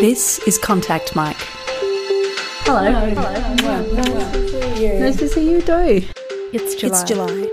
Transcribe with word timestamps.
This 0.00 0.38
is 0.46 0.58
Contact 0.58 1.16
Mike. 1.16 1.36
Hello. 2.64 2.92
Hello. 2.92 5.00
Nice 5.00 5.16
to 5.16 5.28
see 5.28 5.50
you 5.50 5.60
too. 5.60 6.02
It's 6.52 6.74
July. 6.76 6.92
It's 6.92 7.02
July. 7.04 7.48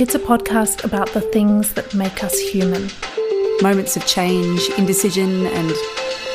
It's 0.00 0.14
a 0.14 0.18
podcast 0.18 0.84
about 0.84 1.10
the 1.10 1.20
things 1.20 1.74
that 1.74 1.94
make 1.94 2.24
us 2.24 2.38
human. 2.38 2.88
Moments 3.60 3.96
of 3.96 4.06
change, 4.06 4.68
indecision, 4.78 5.46
and, 5.46 5.72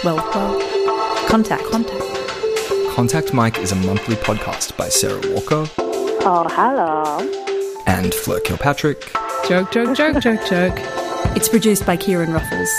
well, 0.03 0.17
well, 0.35 1.27
contact. 1.27 1.63
Contact. 1.65 2.04
Contact 2.95 3.34
Mike 3.34 3.57
is 3.59 3.71
a 3.71 3.75
monthly 3.75 4.15
podcast 4.15 4.77
by 4.77 4.88
Sarah 4.89 5.21
Walker 5.34 5.68
Oh, 6.29 6.45
hello. 6.52 7.20
and 7.88 8.13
Fleur 8.13 8.39
Kilpatrick. 8.41 9.11
Joke, 9.47 9.71
joke, 9.71 9.95
joke, 9.95 10.20
joke, 10.21 10.45
joke. 10.47 10.75
It's 11.36 11.49
produced 11.49 11.86
by 11.86 11.97
Kieran 11.97 12.31
Ruffles. 12.34 12.70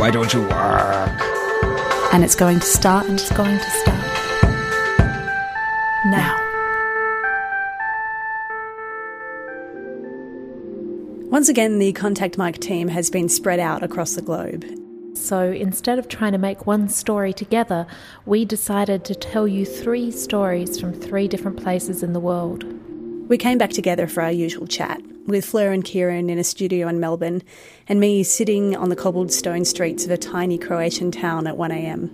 Why 0.00 0.10
don't 0.10 0.32
you 0.34 0.40
work? 0.42 1.21
And 2.12 2.22
it's 2.22 2.34
going 2.34 2.60
to 2.60 2.66
start 2.66 3.06
And 3.06 3.18
it's 3.18 3.32
going 3.32 3.58
to 3.58 3.70
start 3.70 3.96
now. 6.04 6.38
Once 11.30 11.48
again, 11.48 11.78
the 11.78 11.94
Contact 11.94 12.36
Mike 12.36 12.58
team 12.58 12.88
has 12.88 13.08
been 13.08 13.30
spread 13.30 13.58
out 13.58 13.82
across 13.82 14.14
the 14.14 14.20
globe. 14.20 14.66
So 15.14 15.50
instead 15.52 15.98
of 15.98 16.08
trying 16.08 16.32
to 16.32 16.38
make 16.38 16.66
one 16.66 16.90
story 16.90 17.32
together, 17.32 17.86
we 18.26 18.44
decided 18.44 19.06
to 19.06 19.14
tell 19.14 19.48
you 19.48 19.64
three 19.64 20.10
stories 20.10 20.78
from 20.78 20.92
three 20.92 21.28
different 21.28 21.62
places 21.62 22.02
in 22.02 22.12
the 22.12 22.20
world. 22.20 22.64
We 23.30 23.38
came 23.38 23.56
back 23.56 23.70
together 23.70 24.06
for 24.06 24.22
our 24.22 24.32
usual 24.32 24.66
chat, 24.66 25.00
with 25.26 25.44
Fleur 25.44 25.72
and 25.72 25.84
Kieran 25.84 26.30
in 26.30 26.38
a 26.38 26.44
studio 26.44 26.88
in 26.88 27.00
Melbourne, 27.00 27.42
and 27.88 28.00
me 28.00 28.22
sitting 28.22 28.76
on 28.76 28.88
the 28.88 28.96
cobbled 28.96 29.32
stone 29.32 29.64
streets 29.64 30.04
of 30.04 30.10
a 30.10 30.16
tiny 30.16 30.58
Croatian 30.58 31.10
town 31.10 31.46
at 31.46 31.56
1am. 31.56 32.10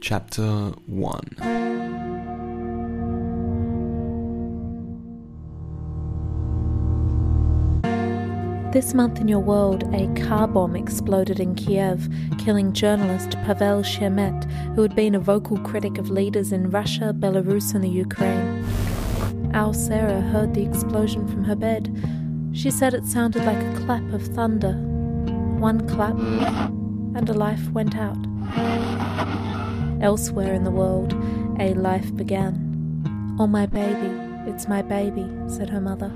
Chapter 0.00 0.74
1 0.86 1.64
This 8.74 8.92
month 8.92 9.20
in 9.20 9.28
your 9.28 9.38
world, 9.38 9.84
a 9.94 10.12
car 10.26 10.48
bomb 10.48 10.74
exploded 10.74 11.38
in 11.38 11.54
Kiev, 11.54 12.08
killing 12.38 12.72
journalist 12.72 13.30
Pavel 13.44 13.82
Sheremet, 13.82 14.50
who 14.74 14.82
had 14.82 14.96
been 14.96 15.14
a 15.14 15.20
vocal 15.20 15.58
critic 15.58 15.96
of 15.96 16.10
leaders 16.10 16.50
in 16.50 16.70
Russia, 16.70 17.14
Belarus, 17.16 17.72
and 17.72 17.84
the 17.84 17.88
Ukraine. 17.88 18.53
Our 19.54 19.72
Sarah 19.72 20.20
heard 20.20 20.52
the 20.52 20.64
explosion 20.66 21.28
from 21.28 21.44
her 21.44 21.54
bed. 21.54 21.96
She 22.52 22.72
said 22.72 22.92
it 22.92 23.06
sounded 23.06 23.44
like 23.44 23.56
a 23.56 23.84
clap 23.84 24.02
of 24.12 24.26
thunder. 24.26 24.72
One 24.72 25.86
clap, 25.86 26.18
and 26.18 27.28
a 27.28 27.32
life 27.32 27.70
went 27.70 27.94
out. 27.96 28.18
Elsewhere 30.02 30.54
in 30.54 30.64
the 30.64 30.72
world, 30.72 31.12
a 31.60 31.72
life 31.74 32.14
began. 32.16 33.36
Oh, 33.38 33.46
my 33.46 33.66
baby, 33.66 34.10
it's 34.50 34.66
my 34.66 34.82
baby, 34.82 35.30
said 35.46 35.70
her 35.70 35.80
mother. 35.80 36.10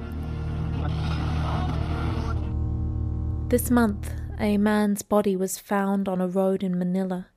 This 3.51 3.71
month, 3.71 4.11
a 4.41 4.59
man's 4.59 5.03
body 5.03 5.37
was 5.37 5.59
found 5.59 6.09
on 6.09 6.21
a 6.21 6.27
road 6.27 6.65
in 6.65 6.77
Manila. 6.77 7.29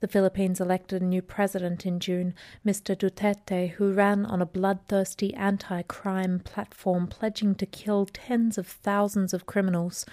The 0.00 0.08
Philippines 0.08 0.60
elected 0.60 1.02
a 1.02 1.04
new 1.04 1.22
president 1.22 1.84
in 1.84 1.98
June, 1.98 2.34
Mr. 2.64 2.96
Duterte, 2.96 3.70
who 3.70 3.92
ran 3.92 4.24
on 4.24 4.40
a 4.40 4.46
bloodthirsty 4.46 5.34
anti 5.34 5.82
crime 5.82 6.38
platform 6.38 7.08
pledging 7.08 7.56
to 7.56 7.66
kill 7.66 8.06
tens 8.06 8.58
of 8.58 8.68
thousands 8.68 9.34
of 9.34 9.46
criminals. 9.46 10.06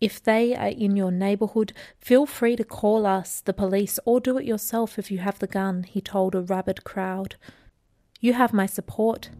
If 0.00 0.22
they 0.22 0.54
are 0.54 0.68
in 0.68 0.96
your 0.96 1.10
neighborhood, 1.10 1.72
feel 1.98 2.26
free 2.26 2.54
to 2.56 2.64
call 2.64 3.04
us, 3.04 3.40
the 3.40 3.52
police, 3.52 3.98
or 4.04 4.20
do 4.20 4.38
it 4.38 4.44
yourself 4.44 4.98
if 4.98 5.10
you 5.10 5.18
have 5.18 5.40
the 5.40 5.46
gun, 5.48 5.82
he 5.82 6.00
told 6.00 6.34
a 6.34 6.40
rabid 6.40 6.84
crowd. 6.84 7.34
You 8.20 8.34
have 8.34 8.52
my 8.52 8.66
support. 8.66 9.30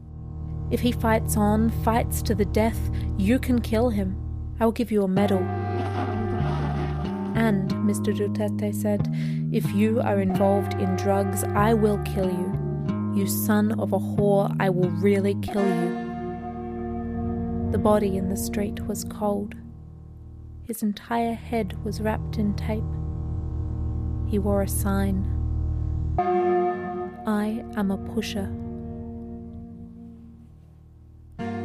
If 0.72 0.81
he 0.81 0.91
fights 0.91 1.37
on, 1.37 1.70
fights 1.84 2.20
to 2.22 2.34
the 2.34 2.44
death, 2.44 2.91
you 3.16 3.38
can 3.38 3.60
kill 3.60 3.91
him. 3.91 4.16
I 4.58 4.64
will 4.64 4.72
give 4.72 4.91
you 4.91 5.04
a 5.04 5.08
medal. 5.08 5.72
And, 7.34 7.70
Mr. 7.70 8.15
Duterte 8.16 8.75
said, 8.75 9.09
if 9.53 9.72
you 9.72 10.00
are 10.00 10.20
involved 10.20 10.75
in 10.75 10.97
drugs, 10.97 11.44
I 11.44 11.75
will 11.75 11.98
kill 12.04 12.31
you. 12.31 12.59
You 13.15 13.26
son 13.26 13.78
of 13.81 13.93
a 13.93 13.98
whore, 13.98 14.54
I 14.59 14.70
will 14.70 14.91
really 14.91 15.34
kill 15.37 15.65
you. 15.65 16.03
The 17.70 17.78
body 17.78 18.16
in 18.16 18.28
the 18.28 18.37
street 18.37 18.87
was 18.87 19.04
cold. 19.04 19.54
His 20.62 20.82
entire 20.82 21.34
head 21.34 21.82
was 21.84 22.00
wrapped 22.00 22.38
in 22.38 22.54
tape. 22.54 22.84
He 24.31 24.38
wore 24.38 24.62
a 24.62 24.69
sign 24.69 25.26
I 27.26 27.64
am 27.76 27.91
a 27.93 27.99
pusher. 28.14 28.50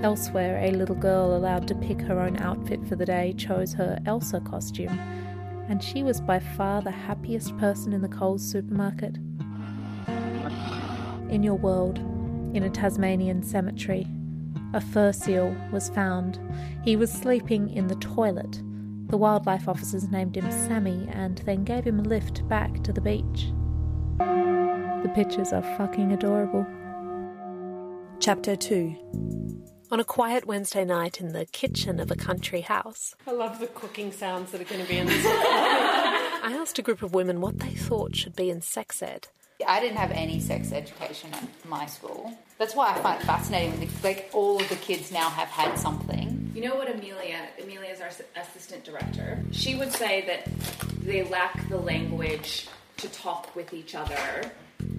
Elsewhere, 0.03 0.59
a 0.63 0.71
little 0.71 0.95
girl 0.95 1.35
allowed 1.35 1.67
to 1.67 1.75
pick 1.75 1.99
her 2.01 2.19
own 2.19 2.37
outfit 2.37 2.85
for 2.87 2.95
the 2.95 3.05
day 3.05 3.33
chose 3.35 3.73
her 3.73 3.99
Elsa 4.05 4.39
costume, 4.39 4.99
and 5.67 5.83
she 5.83 6.03
was 6.03 6.21
by 6.21 6.39
far 6.39 6.81
the 6.81 6.91
happiest 6.91 7.57
person 7.57 7.93
in 7.93 8.01
the 8.01 8.07
Coles 8.07 8.43
supermarket. 8.43 9.17
In 11.29 11.43
your 11.43 11.55
world, 11.55 11.99
in 12.53 12.63
a 12.63 12.69
Tasmanian 12.69 13.43
cemetery, 13.43 14.07
a 14.73 14.81
fur 14.81 15.11
seal 15.11 15.55
was 15.71 15.89
found. 15.89 16.39
He 16.83 16.95
was 16.95 17.11
sleeping 17.11 17.69
in 17.69 17.87
the 17.87 17.95
toilet. 17.95 18.61
The 19.09 19.17
wildlife 19.17 19.67
officers 19.67 20.09
named 20.09 20.35
him 20.35 20.49
Sammy 20.51 21.07
and 21.11 21.37
then 21.39 21.63
gave 21.63 21.85
him 21.85 21.99
a 21.99 22.03
lift 22.03 22.47
back 22.47 22.83
to 22.83 22.93
the 22.93 23.01
beach. 23.01 23.51
The 24.17 25.11
pictures 25.13 25.53
are 25.53 25.63
fucking 25.77 26.11
adorable. 26.11 26.65
Chapter 28.19 28.55
2 28.55 28.95
On 29.89 30.01
a 30.01 30.03
quiet 30.03 30.45
Wednesday 30.45 30.83
night 30.83 31.21
in 31.21 31.31
the 31.31 31.45
kitchen 31.45 32.01
of 32.01 32.11
a 32.11 32.15
country 32.15 32.59
house, 32.59 33.15
I 33.25 33.31
love 33.31 33.59
the 33.59 33.67
cooking 33.67 34.11
sounds 34.11 34.51
that 34.51 34.59
are 34.59 34.65
going 34.65 34.81
to 34.81 34.87
be 34.89 34.97
in 34.97 35.07
this. 35.07 35.25
I 35.25 36.57
asked 36.59 36.77
a 36.77 36.81
group 36.81 37.01
of 37.01 37.13
women 37.13 37.39
what 37.39 37.59
they 37.59 37.69
thought 37.69 38.13
should 38.13 38.35
be 38.35 38.49
in 38.49 38.59
sex 38.59 39.01
ed. 39.01 39.29
I 39.65 39.79
didn't 39.79 39.97
have 39.97 40.11
any 40.11 40.41
sex 40.41 40.73
education 40.73 41.33
at 41.33 41.47
my 41.65 41.85
school. 41.85 42.37
That's 42.57 42.75
why 42.75 42.91
I 42.91 42.99
find 42.99 43.21
it 43.21 43.25
fascinating. 43.25 43.79
that, 43.79 44.03
Like 44.03 44.29
all 44.33 44.59
of 44.61 44.67
the 44.67 44.75
kids 44.75 45.09
now 45.09 45.29
have 45.29 45.47
had 45.47 45.79
something. 45.79 46.51
You 46.53 46.63
know 46.63 46.75
what 46.75 46.91
Amelia, 46.93 47.47
Amelia 47.63 47.89
is 47.89 48.01
our 48.01 48.09
assistant 48.35 48.83
director. 48.83 49.41
She 49.51 49.75
would 49.75 49.93
say 49.93 50.25
that 50.27 50.49
they 51.01 51.23
lack 51.23 51.69
the 51.69 51.77
language 51.77 52.67
to 52.97 53.07
talk 53.09 53.55
with 53.55 53.73
each 53.73 53.95
other 53.95 54.51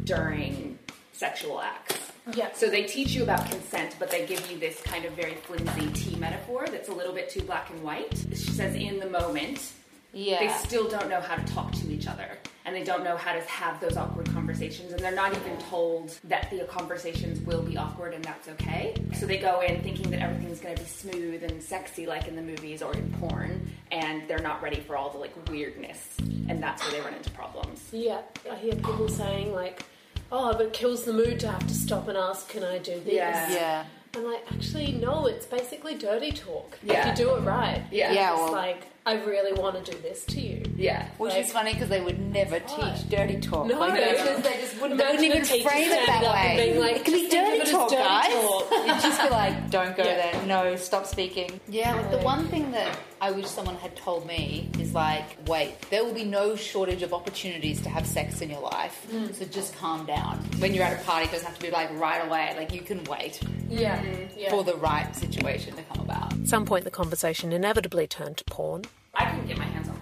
during 0.05 0.79
sexual 1.13 1.61
acts. 1.61 2.08
Yeah. 2.35 2.53
So 2.55 2.69
they 2.69 2.83
teach 2.85 3.11
you 3.13 3.23
about 3.23 3.51
consent, 3.51 3.97
but 3.99 4.11
they 4.11 4.27
give 4.27 4.51
you 4.51 4.59
this 4.59 4.81
kind 4.83 5.05
of 5.05 5.13
very 5.13 5.35
flimsy 5.35 5.89
tea 5.93 6.17
metaphor 6.17 6.67
that's 6.69 6.89
a 6.89 6.93
little 6.95 7.13
bit 7.15 7.31
too 7.31 7.43
black 7.43 7.71
and 7.71 7.83
white. 7.83 8.17
She 8.31 8.51
says, 8.51 8.75
in 8.75 8.99
the 8.99 9.09
moment, 9.09 9.73
Yeah. 10.13 10.39
they 10.41 10.49
still 10.67 10.89
don't 10.89 11.09
know 11.09 11.21
how 11.21 11.37
to 11.37 11.53
talk 11.53 11.73
to 11.73 11.91
each 11.91 12.07
other 12.07 12.39
and 12.65 12.75
they 12.77 12.83
don't 12.85 13.03
know 13.05 13.17
how 13.17 13.33
to 13.33 13.41
have 13.43 13.81
those 13.81 13.97
awkward 13.97 14.27
conversations 14.33 14.93
and 14.93 15.01
they're 15.01 15.15
not 15.15 15.35
even 15.35 15.57
told 15.71 16.19
that 16.25 16.51
the 16.51 16.65
conversations 16.65 17.41
will 17.47 17.63
be 17.63 17.77
awkward 17.79 18.13
and 18.15 18.23
that's 18.25 18.47
okay 18.49 18.95
so 19.15 19.25
they 19.27 19.39
go 19.39 19.61
in 19.61 19.81
thinking 19.83 20.11
that 20.11 20.21
everything's 20.21 20.61
going 20.61 20.75
to 20.77 20.83
be 20.83 20.89
smooth 20.89 21.43
and 21.45 21.63
sexy 21.63 22.05
like 22.07 22.27
in 22.29 22.37
the 22.37 22.43
movies 22.43 22.83
or 22.83 22.93
in 22.95 23.11
porn 23.21 23.71
and 23.91 24.27
they're 24.29 24.39
not 24.51 24.63
ready 24.63 24.81
for 24.81 24.97
all 24.97 25.09
the 25.11 25.17
like 25.19 25.33
weirdness 25.51 26.15
and 26.49 26.63
that's 26.63 26.83
where 26.83 26.93
they 26.93 27.01
run 27.01 27.15
into 27.15 27.31
problems 27.31 27.89
Yeah, 27.93 28.21
I 28.51 28.55
hear 28.57 28.75
people 28.75 29.09
saying 29.09 29.55
like, 29.55 29.83
"Oh, 30.31 30.53
but 30.53 30.67
it 30.67 30.73
kills 30.73 31.05
the 31.05 31.13
mood 31.13 31.41
to 31.41 31.49
have 31.49 31.67
to 31.67 31.75
stop 31.75 32.09
and 32.09 32.17
ask, 32.17 32.49
can 32.49 32.65
I 32.65 32.79
do 32.79 33.01
this?" 33.01 33.15
Yeah. 33.15 33.51
yeah. 33.53 33.85
I'm 34.17 34.25
like, 34.25 34.43
actually, 34.51 34.93
no. 34.93 35.27
It's 35.27 35.47
basically 35.47 35.95
dirty 35.95 36.33
talk. 36.33 36.79
Yeah. 36.83 37.09
If 37.13 37.19
you 37.19 37.25
do 37.27 37.35
it 37.37 37.41
right. 37.41 37.83
Yeah. 37.91 38.13
Yeah, 38.13 38.33
It's 38.33 38.43
well- 38.43 38.53
like, 38.53 38.85
I 39.09 39.15
really 39.25 39.53
want 39.61 39.83
to 39.85 39.91
do 39.93 39.99
this 40.03 40.25
to 40.27 40.41
you. 40.41 40.63
yeah 40.77 41.09
Which 41.19 41.33
Like- 41.33 41.45
is 41.47 41.53
funny 41.53 41.73
because 41.73 41.89
they 41.89 42.01
would 42.01 42.19
never 42.19 42.59
teach 42.61 43.09
dirty 43.09 43.39
talk. 43.41 43.67
No, 43.67 43.79
like, 43.81 43.95
they, 43.95 44.13
just, 44.13 44.81
wouldn't, 44.81 45.01
wouldn't 45.01 45.23
even 45.23 45.43
a 45.43 45.45
teacher 45.45 45.69
frame 45.69 45.91
it 45.91 46.07
that 46.07 46.23
up 46.25 46.35
and 46.37 46.59
way. 46.59 46.67
being 46.67 46.79
like, 46.81 46.97
it 46.97 47.05
could 47.05 47.15
be 47.15 47.21
"Just 47.23 47.31
think 47.33 47.47
of 47.47 47.49
dirty 47.49 47.61
it 47.61 47.63
as 47.63 47.71
talk, 47.73 47.91
dirty 47.91 48.03
guys. 48.03 48.33
talk." 48.33 48.71
You'd 48.87 49.03
just 49.03 49.23
be 49.23 49.29
like, 49.31 49.71
don't 49.71 49.97
go 49.97 50.05
Yeah. 50.05 50.31
there. 50.33 50.47
No, 50.47 50.77
stop 50.77 51.07
speaking. 51.07 51.61
Yeah, 51.69 51.95
like 51.95 52.11
the 52.11 52.19
one 52.19 52.47
thing 52.49 52.71
that 52.73 52.99
I 53.21 53.31
wish 53.33 53.47
someone 53.47 53.77
had 53.77 53.97
told 53.97 54.27
me 54.27 54.71
is 54.79 54.95
like, 54.95 55.25
wait, 55.49 55.81
there 55.91 56.05
will 56.05 56.15
be 56.15 56.25
no 56.25 56.55
shortage 56.55 57.03
of 57.03 57.13
opportunities 57.13 57.81
to 57.83 57.89
have 57.89 58.07
sex 58.07 58.41
in 58.43 58.51
your 58.51 58.61
life. 58.61 59.07
Hmm. 59.11 59.33
So 59.33 59.45
just 59.47 59.75
calm 59.77 60.07
down. 60.07 60.39
When 60.59 60.75
you're 60.75 60.85
at 60.85 61.01
a 61.01 61.05
party, 61.05 61.25
it 61.27 61.33
doesn't 61.33 61.47
have 61.47 61.59
to 61.59 61.65
be 61.65 61.71
like 61.73 61.91
right 61.99 62.25
away. 62.27 62.55
Like 62.57 62.73
you 62.73 62.83
can 62.83 63.03
wait 63.05 63.41
Yeah. 63.69 63.99
Mm-hmm. 64.03 64.39
Yeah. 64.39 64.51
for 64.51 64.63
the 64.65 64.77
right 64.77 65.15
situation 65.17 65.75
to 65.77 65.83
come 65.85 66.01
about. 66.05 66.33
At 66.35 66.47
some 66.47 66.65
point, 66.67 66.85
the 66.85 66.91
conversation 66.91 67.53
inevitably 67.53 68.07
turned 68.07 68.37
to 68.39 68.45
porn. 68.45 68.85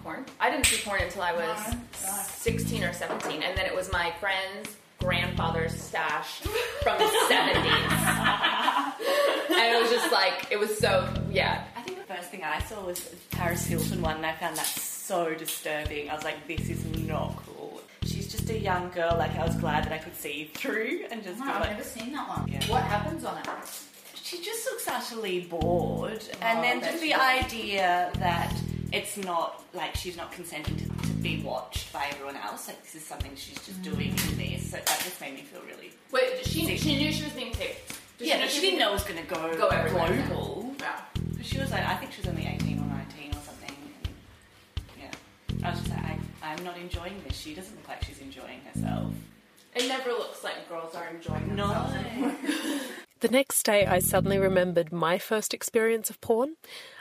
Porn. 0.07 0.25
I 0.39 0.49
didn't 0.49 0.65
see 0.65 0.81
porn 0.83 1.01
until 1.01 1.21
I 1.21 1.33
was 1.33 1.75
16 2.29 2.83
or 2.83 2.93
17, 2.93 3.43
and 3.43 3.57
then 3.57 3.65
it 3.65 3.75
was 3.75 3.91
my 3.91 4.11
friend's 4.19 4.75
grandfather's 4.99 5.79
stash 5.79 6.39
from 6.81 6.97
the 6.97 7.03
70s. 7.03 7.27
and 9.49 9.75
it 9.75 9.81
was 9.81 9.91
just 9.91 10.11
like, 10.11 10.47
it 10.49 10.57
was 10.57 10.77
so, 10.77 11.07
yeah. 11.29 11.63
I 11.75 11.81
think 11.81 11.97
the 11.99 12.05
first 12.13 12.29
thing 12.29 12.39
thing 12.39 12.43
I 12.49 12.59
saw 12.59 12.85
was 12.85 12.99
Paris 13.31 13.65
Hilton 13.65 14.01
one, 14.01 14.17
and 14.17 14.25
I 14.25 14.33
found 14.33 14.55
that 14.57 14.65
so 14.65 15.33
disturbing. 15.33 16.09
I 16.09 16.15
was 16.15 16.23
like, 16.23 16.47
this 16.47 16.69
is 16.69 16.85
not 17.07 17.35
cool. 17.45 17.81
She's 18.03 18.31
just 18.31 18.49
a 18.49 18.57
young 18.57 18.89
girl. 18.91 19.15
Like 19.17 19.35
I 19.37 19.45
was 19.45 19.55
glad 19.55 19.83
that 19.85 19.91
I 19.91 19.97
could 19.97 20.15
see 20.15 20.51
through 20.53 21.05
and 21.11 21.23
just. 21.23 21.39
No, 21.39 21.45
be 21.45 21.51
I've 21.51 21.61
like, 21.61 21.69
never 21.71 21.83
seen 21.83 22.13
that 22.13 22.29
one. 22.29 22.47
Yeah. 22.47 22.63
What 22.67 22.83
happens 22.83 23.25
on 23.25 23.37
it? 23.39 23.47
she 24.13 24.41
just 24.43 24.65
looks 24.65 24.87
utterly 24.87 25.41
bored, 25.49 26.23
and 26.41 26.59
Oh, 26.59 26.61
then 26.61 26.81
just 26.81 27.01
the 27.01 27.13
idea 27.13 28.11
that 28.19 28.53
it's 28.91 29.17
not 29.17 29.63
like 29.73 29.95
she's 29.95 30.17
not 30.17 30.31
consenting 30.31 30.75
to, 30.77 30.85
to 30.85 31.13
be 31.21 31.41
watched 31.43 31.91
by 31.91 32.07
everyone 32.11 32.37
else. 32.37 32.67
Like 32.67 32.81
this 32.83 32.95
is 32.95 33.05
something 33.05 33.31
she's 33.35 33.59
just 33.65 33.81
doing 33.81 34.11
mm. 34.11 34.31
in 34.31 34.37
this. 34.37 34.71
So 34.71 34.77
that 34.77 35.01
just 35.03 35.19
made 35.19 35.35
me 35.35 35.41
feel 35.41 35.61
really. 35.61 35.91
Wait, 36.11 36.45
she 36.45 36.77
she 36.77 36.97
knew 36.97 37.11
she 37.11 37.23
was 37.23 37.33
being 37.33 37.51
taped. 37.51 37.99
Did 38.17 38.29
yeah, 38.29 38.39
but 38.39 38.49
she 38.49 38.61
didn't 38.61 38.79
know 38.79 38.89
it 38.89 38.93
was 38.93 39.03
going 39.03 39.21
to 39.21 39.27
go, 39.31 39.55
Go 39.55 39.69
global. 39.69 40.75
Yeah. 40.79 41.01
But 41.13 41.45
She 41.45 41.59
was 41.59 41.71
like, 41.71 41.85
I 41.85 41.95
think 41.97 42.11
she 42.13 42.21
was 42.21 42.29
only 42.29 42.47
18 42.47 42.79
or 42.79 42.85
19 42.85 43.29
or 43.29 43.33
something. 43.43 43.69
And 43.69 44.09
yeah. 44.99 45.67
I 45.67 45.69
was 45.69 45.79
just 45.81 45.91
like, 45.91 46.03
I, 46.03 46.17
I'm 46.41 46.63
not 46.63 46.77
enjoying 46.79 47.21
this. 47.27 47.37
She 47.37 47.53
doesn't 47.53 47.75
look 47.75 47.87
like 47.87 48.03
she's 48.03 48.19
enjoying 48.19 48.61
herself. 48.73 49.13
It 49.75 49.87
never 49.87 50.09
looks 50.09 50.43
like 50.43 50.67
girls 50.67 50.95
are 50.95 51.07
enjoying 51.09 51.55
No. 51.55 51.67
themselves 51.67 51.93
anymore. 51.93 52.33
The 53.19 53.29
next 53.29 53.63
day, 53.63 53.83
I 53.83 53.97
suddenly 53.97 54.37
remembered 54.37 54.91
my 54.91 55.17
first 55.17 55.51
experience 55.51 56.11
of 56.11 56.21
porn. 56.21 56.55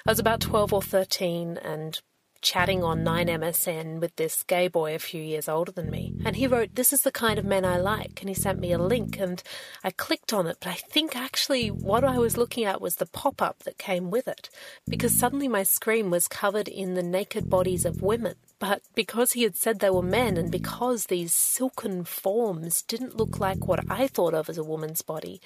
I 0.06 0.12
was 0.12 0.18
about 0.18 0.40
12 0.40 0.72
or 0.72 0.80
13 0.80 1.58
and 1.58 2.00
chatting 2.46 2.84
on 2.84 3.04
9MSN 3.04 3.98
with 3.98 4.14
this 4.14 4.44
gay 4.44 4.68
boy 4.68 4.94
a 4.94 5.00
few 5.00 5.20
years 5.20 5.48
older 5.48 5.72
than 5.72 5.90
me. 5.90 6.14
And 6.24 6.36
he 6.36 6.46
wrote, 6.46 6.76
This 6.76 6.92
is 6.92 7.02
the 7.02 7.10
kind 7.10 7.40
of 7.40 7.44
men 7.44 7.64
I 7.64 7.76
like. 7.76 8.20
And 8.20 8.28
he 8.28 8.34
sent 8.34 8.60
me 8.60 8.70
a 8.70 8.78
link 8.78 9.18
and 9.18 9.42
I 9.82 9.90
clicked 9.90 10.32
on 10.32 10.46
it. 10.46 10.58
But 10.60 10.68
I 10.68 10.74
think 10.74 11.16
actually 11.16 11.72
what 11.72 12.04
I 12.04 12.18
was 12.18 12.36
looking 12.36 12.64
at 12.64 12.80
was 12.80 12.96
the 12.96 13.06
pop 13.06 13.42
up 13.42 13.64
that 13.64 13.78
came 13.78 14.12
with 14.12 14.28
it. 14.28 14.48
Because 14.86 15.18
suddenly 15.18 15.48
my 15.48 15.64
screen 15.64 16.08
was 16.08 16.28
covered 16.28 16.68
in 16.68 16.94
the 16.94 17.02
naked 17.02 17.50
bodies 17.50 17.84
of 17.84 18.00
women. 18.00 18.36
But 18.60 18.82
because 18.94 19.32
he 19.32 19.42
had 19.42 19.56
said 19.56 19.80
they 19.80 19.90
were 19.90 20.00
men 20.00 20.36
and 20.36 20.50
because 20.50 21.06
these 21.06 21.34
silken 21.34 22.04
forms 22.04 22.82
didn't 22.82 23.16
look 23.16 23.40
like 23.40 23.66
what 23.66 23.90
I 23.90 24.06
thought 24.06 24.34
of 24.34 24.48
as 24.48 24.56
a 24.56 24.64
woman's 24.64 25.02
body, 25.02 25.40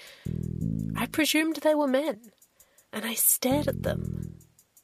I 0.94 1.06
presumed 1.06 1.56
they 1.56 1.75
were 1.75 1.88
men. 1.88 2.20
And 2.93 3.06
I 3.06 3.14
stared 3.14 3.69
at 3.69 3.85
them. 3.85 4.30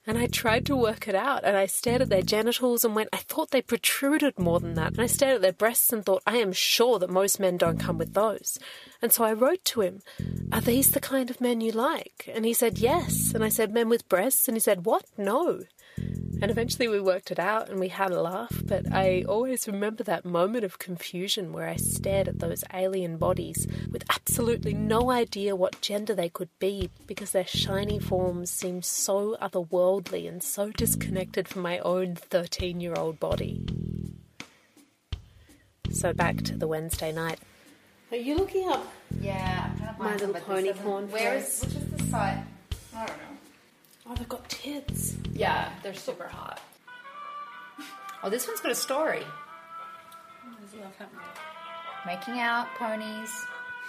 And 0.06 0.16
I 0.16 0.26
tried 0.28 0.64
to 0.66 0.76
work 0.76 1.08
it 1.08 1.14
out. 1.14 1.42
And 1.42 1.56
I 1.56 1.66
stared 1.66 2.02
at 2.02 2.08
their 2.08 2.22
genitals 2.22 2.84
and 2.84 2.94
went, 2.94 3.08
I 3.12 3.18
thought 3.18 3.50
they 3.50 3.62
protruded 3.62 4.38
more 4.38 4.60
than 4.60 4.74
that. 4.74 4.92
And 4.92 5.00
I 5.00 5.06
stared 5.06 5.36
at 5.36 5.42
their 5.42 5.52
breasts 5.52 5.92
and 5.92 6.04
thought, 6.04 6.22
I 6.26 6.36
am 6.36 6.52
sure 6.52 6.98
that 6.98 7.10
most 7.10 7.40
men 7.40 7.56
don't 7.56 7.80
come 7.80 7.98
with 7.98 8.14
those. 8.14 8.58
And 9.02 9.12
so 9.12 9.24
I 9.24 9.32
wrote 9.32 9.64
to 9.66 9.80
him, 9.80 10.02
Are 10.52 10.60
these 10.60 10.92
the 10.92 11.00
kind 11.00 11.28
of 11.28 11.40
men 11.40 11.60
you 11.60 11.72
like? 11.72 12.30
And 12.32 12.44
he 12.44 12.54
said, 12.54 12.78
Yes. 12.78 13.32
And 13.34 13.42
I 13.42 13.48
said, 13.48 13.72
Men 13.72 13.88
with 13.88 14.08
breasts? 14.08 14.46
And 14.46 14.56
he 14.56 14.60
said, 14.60 14.86
What? 14.86 15.04
No. 15.18 15.62
And 15.98 16.50
eventually 16.50 16.86
we 16.86 17.00
worked 17.00 17.30
it 17.30 17.38
out 17.38 17.70
and 17.70 17.80
we 17.80 17.88
had 17.88 18.10
a 18.10 18.20
laugh, 18.20 18.60
but 18.66 18.92
I 18.92 19.24
always 19.26 19.66
remember 19.66 20.04
that 20.04 20.26
moment 20.26 20.64
of 20.64 20.78
confusion 20.78 21.52
where 21.52 21.66
I 21.66 21.76
stared 21.76 22.28
at 22.28 22.40
those 22.40 22.62
alien 22.74 23.16
bodies 23.16 23.66
with 23.90 24.04
absolutely 24.10 24.74
no 24.74 25.10
idea 25.10 25.56
what 25.56 25.80
gender 25.80 26.14
they 26.14 26.28
could 26.28 26.50
be 26.58 26.90
because 27.06 27.30
their 27.30 27.46
shiny 27.46 27.98
forms 27.98 28.50
seemed 28.50 28.84
so 28.84 29.36
otherworldly 29.40 30.28
and 30.28 30.42
so 30.42 30.70
disconnected 30.72 31.48
from 31.48 31.62
my 31.62 31.78
own 31.78 32.14
13 32.16 32.80
year 32.80 32.94
old 32.94 33.18
body. 33.18 33.64
So 35.90 36.12
back 36.12 36.42
to 36.42 36.56
the 36.56 36.66
Wednesday 36.66 37.12
night. 37.12 37.38
Are 38.10 38.16
you 38.16 38.36
looking 38.36 38.68
up? 38.68 38.86
Yeah, 39.20 39.70
I'm 39.72 39.78
trying 39.78 39.94
to 39.94 39.98
My 39.98 40.08
find 40.08 40.20
some, 40.20 40.32
Little 40.32 40.46
Pony 40.48 40.68
doesn't- 40.68 41.10
Where 41.12 41.34
is 41.36 41.60
which 41.64 41.74
is 41.74 41.84
the 41.90 42.02
site? 42.10 42.44
I 42.94 43.06
don't 43.06 43.16
know. 43.16 43.35
Oh, 44.08 44.14
they've 44.14 44.28
got 44.28 44.48
tits. 44.48 45.16
Yeah, 45.32 45.70
they're 45.82 45.94
super 45.94 46.28
hot. 46.28 46.60
Oh, 48.22 48.30
this 48.30 48.46
one's 48.46 48.60
got 48.60 48.72
a 48.72 48.76
story. 48.76 49.22
There's 50.60 50.82
love 50.84 50.94
happening. 50.96 51.22
Making 52.06 52.38
out 52.40 52.68
ponies, 52.78 53.30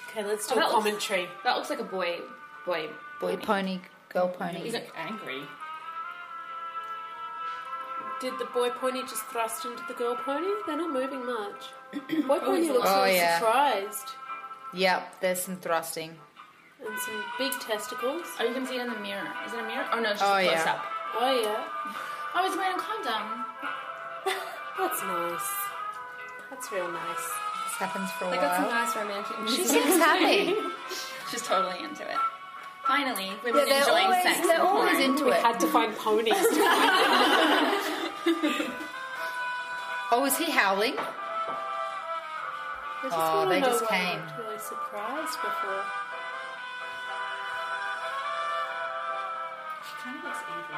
Okay, 0.09 0.23
let's 0.25 0.49
Oh, 0.51 0.55
do 0.55 0.59
a 0.59 0.63
that 0.63 0.71
looks- 0.71 0.83
commentary. 0.85 1.29
That 1.43 1.55
looks 1.55 1.69
like 1.69 1.79
a 1.79 1.83
boy 1.83 2.19
boy 2.65 2.89
boy 3.21 3.37
pony, 3.37 3.79
girl 4.09 4.29
pony. 4.29 4.59
He's 4.59 4.73
like 4.73 4.91
angry. 4.95 5.41
Did 8.19 8.33
the 8.39 8.45
boy 8.45 8.69
pony 8.71 9.01
just 9.01 9.23
thrust 9.27 9.65
into 9.65 9.83
the 9.87 9.93
girl 9.93 10.15
pony? 10.15 10.47
They're 10.65 10.77
not 10.77 10.91
moving 10.91 11.23
much. 11.25 11.65
Boy 12.27 12.39
pony 12.39 12.67
oh, 12.69 12.73
looks 12.73 12.89
Oh, 12.89 13.03
really 13.03 13.15
yeah. 13.17 13.37
surprised. 13.37 14.09
Yep, 14.73 15.21
there's 15.21 15.41
some 15.41 15.55
thrusting. 15.57 16.15
And 16.85 16.99
some 16.99 17.23
big 17.39 17.51
testicles. 17.59 18.25
Oh, 18.39 18.43
you 18.45 18.53
can 18.53 18.65
see 18.65 18.75
it 18.77 18.81
in 18.81 18.87
the 18.93 18.99
mirror. 18.99 19.27
Is 19.45 19.53
it 19.53 19.59
a 19.59 19.63
mirror? 19.63 19.85
Oh 19.91 19.99
no, 19.99 20.11
it's 20.11 20.19
just 20.19 20.31
Oh, 20.31 20.35
a 20.37 20.43
close 20.43 20.53
yeah. 20.65 20.71
up. 20.73 20.85
Oh, 21.19 21.41
yeah. 21.41 21.63
Oh, 22.35 22.43
he's 22.47 22.55
wearing 22.57 22.75
a 22.75 22.79
condom. 22.79 23.45
That's 24.77 25.01
nice. 25.01 25.49
That's 26.51 26.71
real 26.71 26.91
nice. 26.91 27.17
This 27.17 27.77
happens 27.79 28.11
for 28.11 28.25
a 28.25 28.29
They 28.29 28.35
got 28.37 28.55
some 28.57 28.65
while. 28.65 28.85
nice 28.85 28.95
romantic 28.95 29.35
She 29.49 29.63
seems 29.65 29.97
happy. 29.97 30.55
She's 31.31 31.41
totally 31.41 31.79
into 31.83 32.03
it. 32.03 32.17
Finally, 32.85 33.31
women 33.43 33.65
they're 33.65 33.79
enjoying 33.79 34.05
always- 34.05 34.23
sex. 34.23 34.39
they're 34.47 34.61
always 34.61 34.91
porn. 34.97 35.01
into 35.03 35.25
We 35.25 35.31
it. 35.31 35.41
had 35.41 35.59
to 35.59 35.67
find 35.67 35.95
ponies. 35.97 36.35
to 36.35 36.39
Oh, 40.11 40.23
is 40.25 40.37
he 40.37 40.49
howling? 40.51 40.93
I 40.97 40.99
just 43.03 43.15
Oh, 43.17 43.45
they 43.49 43.59
just 43.59 43.81
why 43.83 43.89
I 43.97 43.99
came. 43.99 44.21
really 44.45 44.59
surprised 44.59 45.37
before. 45.41 45.83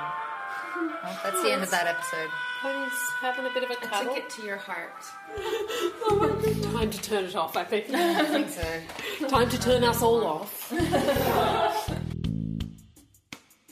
Looks 0.01 0.93
evil. 0.93 0.99
Oh, 1.03 1.19
that's 1.23 1.41
the 1.43 1.51
end 1.51 1.63
of 1.63 1.71
that 1.71 1.87
episode. 1.87 2.29
Ponies 2.61 2.91
having 3.21 3.45
a 3.45 3.49
bit 3.53 3.63
of 3.63 3.69
a 3.69 3.73
I 3.73 3.75
cuddle. 3.85 4.13
took 4.15 4.23
it 4.23 4.29
to 4.31 4.41
your 4.45 4.57
heart. 4.57 5.03
Time 6.73 6.89
to 6.89 7.01
turn 7.01 7.23
it 7.25 7.35
off, 7.35 7.55
I 7.57 7.63
think. 7.63 7.89
I 7.93 8.23
think 8.25 8.49
so. 8.49 9.27
Time 9.27 9.49
to 9.49 9.59
turn 9.59 9.83
us 9.83 10.01
all 10.01 10.25
off. 10.25 10.69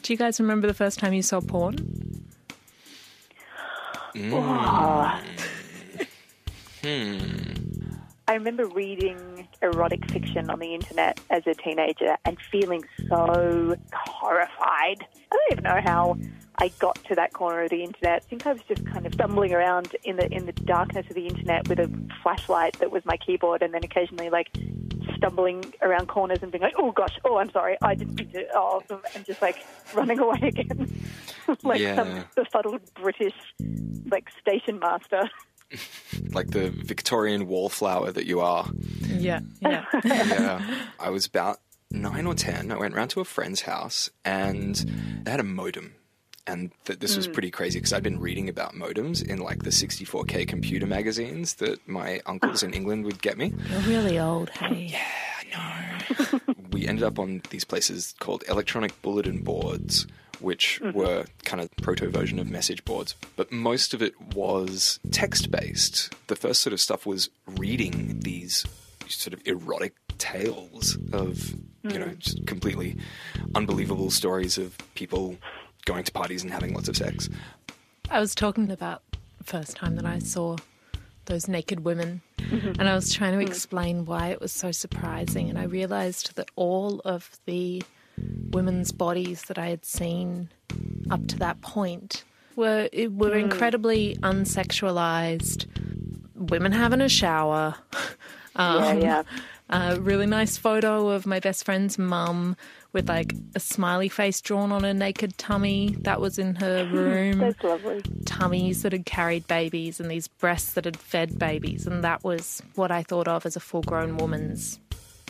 Do 0.01 0.13
you 0.13 0.17
guys 0.17 0.39
remember 0.39 0.67
the 0.67 0.73
first 0.73 0.99
time 0.99 1.13
you 1.13 1.21
saw 1.21 1.41
porn? 1.41 1.75
Mm. 4.15 5.23
Hmm. 6.83 7.56
I 8.29 8.33
remember 8.33 8.65
reading 8.67 9.47
erotic 9.61 10.09
fiction 10.11 10.49
on 10.49 10.59
the 10.59 10.73
internet 10.73 11.19
as 11.29 11.47
a 11.47 11.53
teenager 11.53 12.17
and 12.25 12.37
feeling 12.51 12.83
so 13.07 13.75
horrified. 13.93 15.05
I 15.31 15.31
don't 15.31 15.51
even 15.51 15.63
know 15.63 15.79
how 15.81 16.17
I 16.59 16.67
got 16.79 17.01
to 17.05 17.15
that 17.15 17.31
corner 17.33 17.61
of 17.63 17.69
the 17.69 17.83
internet. 17.83 18.23
I 18.25 18.27
think 18.27 18.45
I 18.45 18.51
was 18.51 18.61
just 18.67 18.85
kind 18.85 19.05
of 19.05 19.13
stumbling 19.13 19.53
around 19.53 19.95
in 20.03 20.17
the 20.17 20.27
in 20.29 20.45
the 20.45 20.51
darkness 20.51 21.05
of 21.09 21.15
the 21.15 21.25
internet 21.27 21.69
with 21.69 21.79
a 21.79 21.89
flashlight 22.21 22.77
that 22.79 22.91
was 22.91 23.05
my 23.05 23.15
keyboard, 23.15 23.61
and 23.61 23.73
then 23.73 23.83
occasionally 23.85 24.29
like 24.29 24.49
stumbling 25.15 25.63
around 25.81 26.07
corners 26.09 26.39
and 26.41 26.51
being 26.51 26.63
like, 26.63 26.73
"Oh 26.77 26.91
gosh, 26.91 27.17
oh 27.23 27.37
I'm 27.37 27.51
sorry, 27.51 27.77
I 27.81 27.95
didn't 27.95 28.15
mean 28.15 28.29
to," 28.31 28.45
oh, 28.55 28.83
and 29.15 29.25
just 29.25 29.41
like 29.41 29.55
running 29.93 30.19
away 30.25 30.39
again, 30.41 30.91
like 31.63 31.79
some 31.95 32.07
Yeah. 32.09 32.23
befuddled 32.35 32.81
British 32.95 33.35
like 34.11 34.27
station 34.41 34.79
master. 34.79 35.29
Like 36.31 36.51
the 36.51 36.69
Victorian 36.69 37.47
wallflower 37.47 38.11
that 38.11 38.25
you 38.25 38.39
are. 38.39 38.69
Yeah, 39.01 39.41
yeah. 39.61 39.85
yeah. 40.03 40.85
I 40.99 41.09
was 41.09 41.25
about 41.25 41.59
nine 41.91 42.25
or 42.25 42.33
ten. 42.33 42.71
I 42.71 42.77
went 42.77 42.95
round 42.95 43.11
to 43.11 43.19
a 43.21 43.25
friend's 43.25 43.61
house 43.61 44.09
and 44.25 44.75
they 45.23 45.31
had 45.31 45.39
a 45.39 45.43
modem. 45.43 45.95
And 46.45 46.71
th- 46.85 46.99
this 46.99 47.15
was 47.15 47.27
hmm. 47.27 47.33
pretty 47.33 47.51
crazy 47.51 47.79
because 47.79 47.93
I'd 47.93 48.03
been 48.03 48.19
reading 48.19 48.49
about 48.49 48.73
modems 48.73 49.25
in 49.25 49.39
like 49.39 49.63
the 49.63 49.69
64K 49.69 50.47
computer 50.47 50.87
magazines 50.87 51.55
that 51.55 51.85
my 51.87 52.21
uncles 52.25 52.63
in 52.63 52.71
ah. 52.71 52.75
England 52.75 53.05
would 53.05 53.21
get 53.21 53.37
me. 53.37 53.53
You're 53.69 53.81
really 53.81 54.19
old, 54.19 54.49
hey. 54.49 54.97
we 56.77 56.87
ended 56.87 57.03
up 57.03 57.17
on 57.17 57.41
these 57.49 57.63
places 57.63 58.13
called 58.19 58.43
electronic 58.47 59.01
bulletin 59.01 59.41
boards, 59.41 60.05
which 60.39 60.79
mm-hmm. 60.79 60.95
were 60.95 61.25
kind 61.43 61.59
of 61.59 61.75
proto 61.77 62.07
version 62.07 62.37
of 62.37 62.51
message 62.51 62.85
boards. 62.85 63.15
But 63.35 63.51
most 63.51 63.95
of 63.95 64.01
it 64.03 64.13
was 64.35 64.99
text 65.11 65.49
based. 65.49 66.13
The 66.27 66.35
first 66.35 66.61
sort 66.61 66.73
of 66.73 66.79
stuff 66.79 67.07
was 67.07 67.31
reading 67.47 68.19
these 68.19 68.63
sort 69.07 69.33
of 69.33 69.41
erotic 69.47 69.95
tales 70.19 70.99
of, 71.13 71.55
you 71.81 71.97
know, 71.97 72.05
mm. 72.05 72.19
just 72.19 72.45
completely 72.45 72.97
unbelievable 73.55 74.11
stories 74.11 74.59
of 74.59 74.77
people 74.93 75.35
going 75.85 76.03
to 76.03 76.11
parties 76.11 76.43
and 76.43 76.51
having 76.51 76.75
lots 76.75 76.89
of 76.89 76.95
sex. 76.95 77.27
I 78.11 78.19
was 78.19 78.35
talking 78.35 78.69
about 78.69 79.01
the 79.39 79.45
first 79.45 79.75
time 79.75 79.95
that 79.95 80.05
I 80.05 80.19
saw 80.19 80.57
those 81.27 81.47
naked 81.47 81.85
women, 81.85 82.21
mm-hmm. 82.37 82.79
and 82.79 82.89
I 82.89 82.95
was 82.95 83.13
trying 83.13 83.33
to 83.33 83.39
mm-hmm. 83.39 83.47
explain 83.47 84.05
why 84.05 84.29
it 84.29 84.41
was 84.41 84.51
so 84.51 84.71
surprising. 84.71 85.49
And 85.49 85.57
I 85.57 85.63
realized 85.63 86.35
that 86.35 86.49
all 86.55 86.99
of 87.05 87.39
the 87.45 87.83
women's 88.49 88.91
bodies 88.91 89.43
that 89.43 89.57
I 89.57 89.67
had 89.67 89.85
seen 89.85 90.49
up 91.09 91.27
to 91.27 91.39
that 91.39 91.61
point 91.61 92.23
were 92.55 92.89
were 92.93 93.31
mm. 93.31 93.39
incredibly 93.41 94.17
unsexualized. 94.21 95.65
Women 96.35 96.71
having 96.71 97.01
a 97.01 97.09
shower, 97.09 97.75
um, 98.55 98.83
yeah, 98.83 98.93
yeah. 98.93 99.19
Um, 99.19 99.25
A 99.69 99.99
really 99.99 100.25
nice 100.25 100.57
photo 100.57 101.09
of 101.09 101.25
my 101.25 101.41
best 101.41 101.65
friend's 101.65 101.97
mum 101.97 102.55
with 102.93 103.09
like 103.09 103.33
a 103.53 103.59
smiley 103.59 104.07
face 104.07 104.39
drawn 104.39 104.71
on 104.71 104.83
her 104.83 104.93
naked 104.93 105.37
tummy. 105.37 105.97
That 106.01 106.21
was 106.21 106.39
in 106.39 106.55
her 106.55 106.85
room. 106.91 107.39
That's 107.39 107.61
lovely. 107.63 108.01
Tummies 108.25 108.83
that 108.83 108.93
had 108.93 109.05
carried 109.05 109.45
babies 109.47 109.99
and 109.99 110.09
these 110.09 110.27
breasts 110.27 110.73
that 110.73 110.85
had 110.85 110.97
fed 110.97 111.37
babies. 111.37 111.85
And 111.85 112.03
that 112.03 112.23
was 112.23 112.61
what 112.75 112.91
I 112.91 113.03
thought 113.03 113.27
of 113.27 113.45
as 113.45 113.57
a 113.57 113.59
full 113.59 113.81
grown 113.81 114.17
woman's 114.17 114.79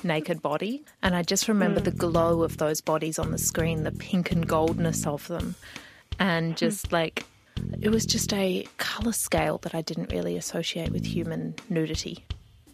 naked 0.04 0.42
body. 0.42 0.84
And 1.02 1.16
I 1.16 1.24
just 1.24 1.48
remember 1.48 1.80
the 1.80 1.92
hmm. 1.92 1.98
glow 1.98 2.44
of 2.44 2.58
those 2.58 2.82
bodies 2.82 3.18
on 3.18 3.32
the 3.32 3.38
screen, 3.40 3.84
the 3.84 3.92
pink 3.92 4.32
and 4.32 4.48
goldness 4.48 5.08
of 5.08 5.28
them. 5.28 5.56
And 6.20 6.52
hmm. 6.52 6.58
just 6.58 6.92
like, 6.92 7.26
it 7.82 7.90
was 7.90 8.06
just 8.06 8.32
a 8.34 8.68
colour 8.78 9.14
scale 9.14 9.58
that 9.60 9.74
I 9.74 9.82
didn't 9.82 10.12
really 10.12 10.38
associate 10.38 10.92
with 10.92 11.06
human 11.06 11.56
nudity. 11.70 12.24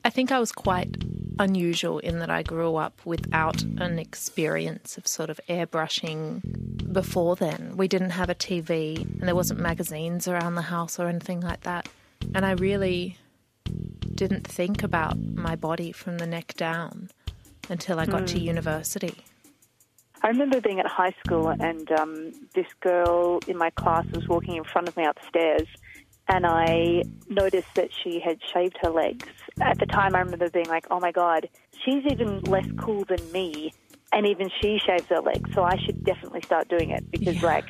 I 0.06 0.10
think 0.10 0.32
I 0.32 0.40
was 0.40 0.52
quite 0.52 0.98
unusual 1.40 2.00
in 2.00 2.20
that 2.20 2.30
I 2.30 2.44
grew 2.44 2.76
up 2.76 3.00
without 3.06 3.62
an 3.64 3.98
experience 4.00 4.98
of 4.98 5.08
sort 5.08 5.30
of 5.30 5.40
airbrushing 5.50 6.92
before 6.92 7.36
then. 7.36 7.74
We 7.78 7.88
didn't 7.88 8.12
have 8.12 8.30
a 8.30 8.36
TV 8.36 9.02
and 9.02 9.22
there 9.22 9.36
wasn't 9.36 9.60
magazines 9.60 10.28
around 10.28 10.56
the 10.56 10.64
house 10.64 11.00
or 11.00 11.08
anything 11.08 11.42
like 11.42 11.62
that. 11.62 11.88
And 12.36 12.46
I 12.46 12.52
really 12.52 13.18
didn't 14.14 14.46
think 14.46 14.84
about 14.84 15.18
my 15.18 15.56
body 15.56 15.92
from 15.92 16.18
the 16.18 16.28
neck 16.28 16.54
down 16.56 17.10
until 17.70 18.00
I 18.00 18.06
got 18.06 18.28
to 18.28 18.40
university. 18.40 19.24
I 20.22 20.28
remember 20.28 20.62
being 20.62 20.80
at 20.80 20.88
high 20.88 21.14
school 21.26 21.50
and 21.50 21.92
um, 21.94 22.32
this 22.54 22.68
girl 22.82 23.40
in 23.48 23.58
my 23.58 23.70
class 23.72 24.06
was 24.14 24.28
walking 24.28 24.56
in 24.56 24.64
front 24.64 24.88
of 24.88 24.96
me 24.96 25.06
upstairs 25.06 25.68
and 26.28 26.46
I 26.46 27.04
noticed 27.30 27.68
that 27.76 27.90
she 28.04 28.20
had 28.20 28.40
shaved 28.54 28.78
her 28.82 28.90
legs. 28.90 29.28
At 29.62 29.80
the 29.80 29.86
time, 29.86 30.16
I 30.16 30.20
remember 30.20 30.50
being 30.50 30.68
like, 30.68 30.86
oh 30.90 31.00
my 31.00 31.12
God, 31.12 31.50
she's 31.84 32.04
even 32.10 32.42
less 32.42 32.66
cool 32.78 33.04
than 33.06 33.32
me, 33.32 33.74
and 34.12 34.26
even 34.26 34.50
she 34.62 34.80
shaves 34.86 35.06
her 35.10 35.20
legs, 35.22 35.50
so 35.54 35.64
I 35.64 35.78
should 35.78 36.04
definitely 36.04 36.42
start 36.42 36.70
doing 36.70 36.92
it 36.92 37.10
because, 37.12 37.36
Yeah. 37.42 37.48
like, 37.48 37.70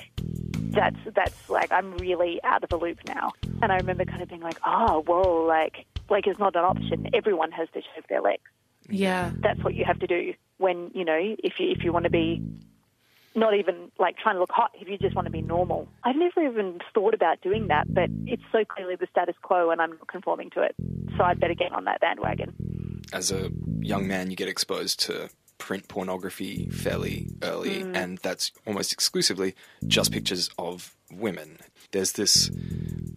that's 0.71 0.97
that's 1.15 1.49
like 1.49 1.71
I'm 1.71 1.95
really 1.97 2.39
out 2.43 2.63
of 2.63 2.69
the 2.69 2.77
loop 2.77 2.97
now. 3.07 3.31
And 3.61 3.71
I 3.71 3.77
remember 3.77 4.05
kind 4.05 4.21
of 4.23 4.29
being 4.29 4.41
like, 4.41 4.57
oh, 4.65 5.03
whoa, 5.05 5.45
like, 5.45 5.85
like 6.09 6.25
it's 6.27 6.39
not 6.39 6.55
an 6.55 6.63
option. 6.63 7.09
Everyone 7.13 7.51
has 7.51 7.69
to 7.73 7.81
shave 7.81 8.05
their 8.09 8.21
legs. 8.21 8.41
Yeah. 8.89 9.31
That's 9.39 9.63
what 9.63 9.75
you 9.75 9.85
have 9.85 9.99
to 9.99 10.07
do 10.07 10.33
when 10.57 10.91
you 10.93 11.05
know 11.05 11.17
if 11.17 11.53
you 11.59 11.71
if 11.71 11.83
you 11.83 11.93
want 11.93 12.03
to 12.05 12.09
be 12.11 12.41
not 13.35 13.55
even 13.55 13.91
like 13.99 14.17
trying 14.17 14.35
to 14.35 14.39
look 14.39 14.51
hot 14.51 14.71
if 14.79 14.87
you 14.87 14.97
just 14.97 15.15
want 15.15 15.25
to 15.25 15.31
be 15.31 15.41
normal. 15.41 15.87
I've 16.03 16.15
never 16.15 16.41
even 16.41 16.79
thought 16.93 17.13
about 17.13 17.41
doing 17.41 17.67
that, 17.67 17.91
but 17.93 18.09
it's 18.25 18.43
so 18.51 18.63
clearly 18.65 18.95
the 18.95 19.07
status 19.09 19.35
quo 19.41 19.71
and 19.71 19.81
I'm 19.81 19.91
not 19.91 20.07
conforming 20.07 20.49
to 20.51 20.61
it. 20.61 20.75
So 21.17 21.23
I'd 21.23 21.39
better 21.39 21.53
get 21.55 21.71
on 21.71 21.85
that 21.85 22.01
bandwagon. 22.01 23.01
as 23.11 23.31
a 23.31 23.49
young 23.79 24.07
man, 24.07 24.29
you 24.29 24.35
get 24.35 24.47
exposed 24.47 24.99
to 25.01 25.29
print 25.57 25.87
pornography 25.87 26.69
fairly 26.69 27.27
early, 27.41 27.83
mm. 27.83 27.95
and 27.95 28.17
that's 28.19 28.51
almost 28.65 28.91
exclusively 28.91 29.55
just 29.87 30.11
pictures 30.11 30.49
of 30.57 30.95
women. 31.11 31.57
There's 31.91 32.13
this 32.13 32.51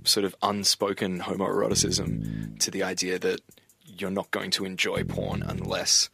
sort 0.05 0.25
of 0.25 0.37
unspoken 0.43 1.21
homoeroticism 1.21 2.59
to 2.61 2.71
the 2.71 2.83
idea 2.83 3.19
that 3.19 3.41
you're 3.85 4.11
not 4.11 4.31
going 4.31 4.51
to 4.53 4.65
enjoy 4.65 5.03
porn 5.05 5.43
unless 5.43 6.11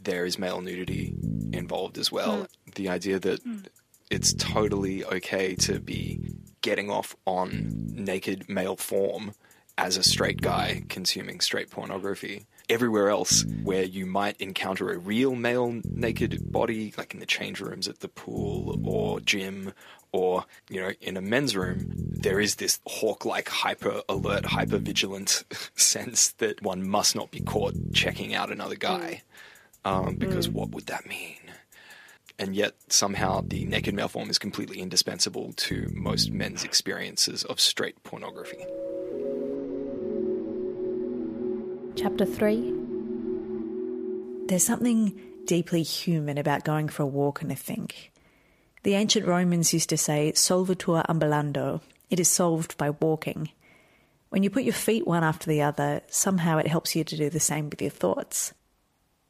there 0.00 0.24
is 0.24 0.38
male 0.38 0.60
nudity 0.60 1.14
involved 1.52 1.98
as 1.98 2.12
well. 2.12 2.42
Mm. 2.63 2.63
The 2.74 2.88
idea 2.88 3.18
that 3.20 3.42
hmm. 3.42 3.58
it's 4.10 4.34
totally 4.34 5.04
okay 5.04 5.54
to 5.56 5.80
be 5.80 6.20
getting 6.60 6.90
off 6.90 7.14
on 7.26 7.70
naked 7.92 8.48
male 8.48 8.76
form 8.76 9.34
as 9.76 9.96
a 9.96 10.02
straight 10.02 10.40
guy 10.40 10.82
consuming 10.88 11.40
straight 11.40 11.70
pornography. 11.70 12.46
Everywhere 12.68 13.10
else 13.10 13.44
where 13.62 13.82
you 13.82 14.06
might 14.06 14.40
encounter 14.40 14.90
a 14.90 14.96
real 14.96 15.34
male 15.34 15.80
naked 15.84 16.50
body, 16.50 16.94
like 16.96 17.12
in 17.12 17.20
the 17.20 17.26
change 17.26 17.60
rooms 17.60 17.88
at 17.88 18.00
the 18.00 18.08
pool 18.08 18.80
or 18.88 19.20
gym 19.20 19.74
or, 20.12 20.46
you 20.70 20.80
know, 20.80 20.92
in 21.00 21.16
a 21.16 21.20
men's 21.20 21.54
room, 21.54 21.84
there 21.88 22.40
is 22.40 22.54
this 22.54 22.80
hawk 22.86 23.24
like 23.24 23.48
hyper 23.48 24.00
alert, 24.08 24.46
hyper 24.46 24.78
vigilant 24.78 25.44
sense 25.74 26.32
that 26.38 26.62
one 26.62 26.88
must 26.88 27.14
not 27.14 27.30
be 27.30 27.40
caught 27.40 27.74
checking 27.92 28.32
out 28.32 28.50
another 28.50 28.76
guy. 28.76 29.22
Hmm. 29.84 29.88
Um, 29.88 30.16
because 30.16 30.46
hmm. 30.46 30.54
what 30.54 30.70
would 30.70 30.86
that 30.86 31.06
mean? 31.06 31.36
And 32.38 32.54
yet 32.54 32.74
somehow 32.88 33.42
the 33.46 33.64
naked 33.64 33.94
male 33.94 34.08
form 34.08 34.30
is 34.30 34.38
completely 34.38 34.80
indispensable 34.80 35.52
to 35.54 35.90
most 35.94 36.30
men's 36.30 36.64
experiences 36.64 37.44
of 37.44 37.60
straight 37.60 38.02
pornography. 38.02 38.64
Chapter 41.96 42.24
3 42.24 42.72
There's 44.48 44.64
something 44.64 45.20
deeply 45.46 45.82
human 45.82 46.38
about 46.38 46.64
going 46.64 46.88
for 46.88 47.04
a 47.04 47.06
walk, 47.06 47.42
and 47.42 47.52
I 47.52 47.54
think. 47.54 48.10
The 48.82 48.94
ancient 48.94 49.26
Romans 49.26 49.72
used 49.72 49.88
to 49.90 49.96
say, 49.96 50.32
solvitur 50.34 51.06
ambulando, 51.06 51.80
it 52.10 52.20
is 52.20 52.28
solved 52.28 52.76
by 52.76 52.90
walking. 52.90 53.50
When 54.28 54.42
you 54.42 54.50
put 54.50 54.64
your 54.64 54.74
feet 54.74 55.06
one 55.06 55.24
after 55.24 55.48
the 55.48 55.62
other, 55.62 56.02
somehow 56.08 56.58
it 56.58 56.66
helps 56.66 56.96
you 56.96 57.04
to 57.04 57.16
do 57.16 57.30
the 57.30 57.40
same 57.40 57.70
with 57.70 57.80
your 57.80 57.90
thoughts. 57.90 58.52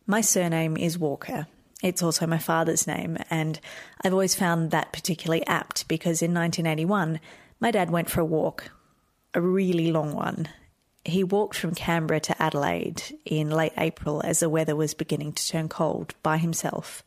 My 0.07 0.23
surname 0.23 0.77
is 0.77 0.99
Walker. 0.99 1.47
It's 1.83 2.03
also 2.03 2.27
my 2.27 2.39
father's 2.39 2.87
name, 2.87 3.19
and 3.31 3.61
I've 4.03 4.13
always 4.13 4.35
found 4.35 4.71
that 4.71 4.93
particularly 4.93 5.47
apt 5.47 5.87
because 5.89 6.23
in 6.23 6.33
1981, 6.33 7.21
my 7.61 7.71
dad 7.71 7.91
went 7.91 8.11
for 8.11 8.21
a 8.21 8.25
walk, 8.25 8.71
a 9.35 9.41
really 9.41 9.91
long 9.93 10.15
one. 10.15 10.49
He 11.05 11.23
walked 11.23 11.57
from 11.57 11.75
Canberra 11.75 12.21
to 12.21 12.43
Adelaide 12.43 13.03
in 13.27 13.51
late 13.51 13.75
April 13.77 14.23
as 14.25 14.41
the 14.41 14.49
weather 14.49 14.75
was 14.75 14.95
beginning 14.95 15.33
to 15.35 15.47
turn 15.47 15.69
cold 15.69 16.15
by 16.23 16.39
himself. 16.39 17.03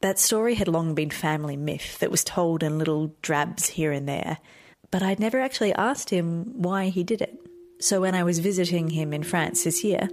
That 0.00 0.18
story 0.18 0.54
had 0.54 0.68
long 0.68 0.94
been 0.94 1.10
family 1.10 1.56
myth 1.56 1.98
that 2.00 2.10
was 2.10 2.24
told 2.24 2.62
in 2.62 2.78
little 2.78 3.14
drabs 3.22 3.68
here 3.68 3.92
and 3.92 4.08
there, 4.08 4.38
but 4.90 5.02
I'd 5.02 5.20
never 5.20 5.38
actually 5.38 5.72
asked 5.74 6.10
him 6.10 6.60
why 6.60 6.88
he 6.88 7.04
did 7.04 7.22
it. 7.22 7.38
So 7.78 8.00
when 8.00 8.14
I 8.14 8.24
was 8.24 8.40
visiting 8.40 8.90
him 8.90 9.12
in 9.12 9.22
France 9.22 9.64
this 9.64 9.84
year, 9.84 10.08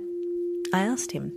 I 0.74 0.82
asked 0.82 1.12
him. 1.12 1.34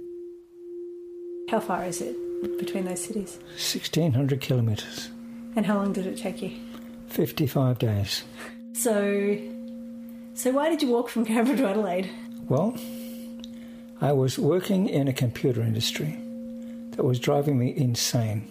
How 1.50 1.60
far 1.60 1.84
is 1.84 2.00
it 2.00 2.16
between 2.58 2.84
those 2.84 3.00
cities? 3.02 3.38
1600 3.54 4.40
kilometres, 4.40 5.10
And 5.56 5.66
how 5.66 5.76
long 5.76 5.92
did 5.92 6.06
it 6.06 6.16
take 6.16 6.42
you? 6.42 6.52
55 7.08 7.78
days. 7.78 8.24
So, 8.72 9.38
so 10.34 10.50
why 10.50 10.68
did 10.68 10.82
you 10.82 10.88
walk 10.88 11.08
from 11.08 11.24
Canberra 11.24 11.56
to 11.56 11.68
Adelaide? 11.68 12.10
Well, 12.48 12.76
I 14.00 14.12
was 14.12 14.38
working 14.38 14.88
in 14.88 15.08
a 15.08 15.12
computer 15.12 15.62
industry 15.62 16.18
that 16.90 17.04
was 17.04 17.18
driving 17.18 17.58
me 17.58 17.74
insane. 17.76 18.46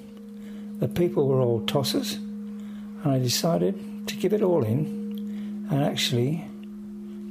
The 0.80 0.88
people 0.88 1.28
were 1.28 1.40
all 1.40 1.62
tossers, 1.62 2.16
and 2.16 3.06
I 3.06 3.20
decided 3.20 4.08
to 4.08 4.16
give 4.16 4.34
it 4.34 4.42
all 4.42 4.64
in 4.64 5.68
and 5.70 5.84
actually 5.84 6.44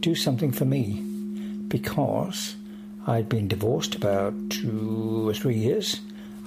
do 0.00 0.14
something 0.14 0.52
for 0.52 0.64
me 0.64 1.00
because 1.68 2.56
I'd 3.06 3.28
been 3.28 3.48
divorced 3.48 3.94
about 3.94 4.34
two 4.50 5.28
or 5.28 5.34
three 5.34 5.56
years. 5.56 6.00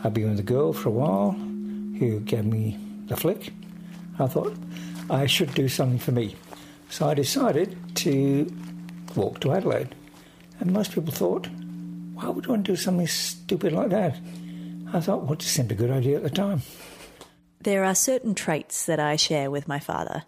I'd 0.03 0.13
been 0.13 0.29
with 0.29 0.39
a 0.39 0.43
girl 0.43 0.73
for 0.73 0.89
a 0.89 0.91
while 0.91 1.31
who 1.31 2.19
gave 2.21 2.45
me 2.45 2.79
the 3.07 3.15
flick. 3.17 3.51
I 4.19 4.27
thought 4.27 4.53
I 5.09 5.25
should 5.25 5.53
do 5.53 5.67
something 5.67 5.99
for 5.99 6.11
me. 6.11 6.35
So 6.89 7.07
I 7.07 7.13
decided 7.13 7.77
to 7.97 8.51
walk 9.15 9.39
to 9.41 9.51
Adelaide. 9.51 9.95
And 10.59 10.71
most 10.71 10.91
people 10.91 11.13
thought, 11.13 11.47
why 12.13 12.29
would 12.29 12.47
one 12.47 12.63
do 12.63 12.75
something 12.75 13.07
stupid 13.07 13.73
like 13.73 13.89
that? 13.89 14.17
I 14.93 15.01
thought, 15.01 15.23
well, 15.23 15.33
it 15.33 15.39
just 15.39 15.53
seemed 15.53 15.71
a 15.71 15.75
good 15.75 15.91
idea 15.91 16.17
at 16.17 16.23
the 16.23 16.29
time. 16.29 16.61
There 17.61 17.83
are 17.83 17.95
certain 17.95 18.35
traits 18.35 18.85
that 18.85 18.99
I 18.99 19.15
share 19.15 19.51
with 19.51 19.67
my 19.67 19.79
father. 19.79 20.23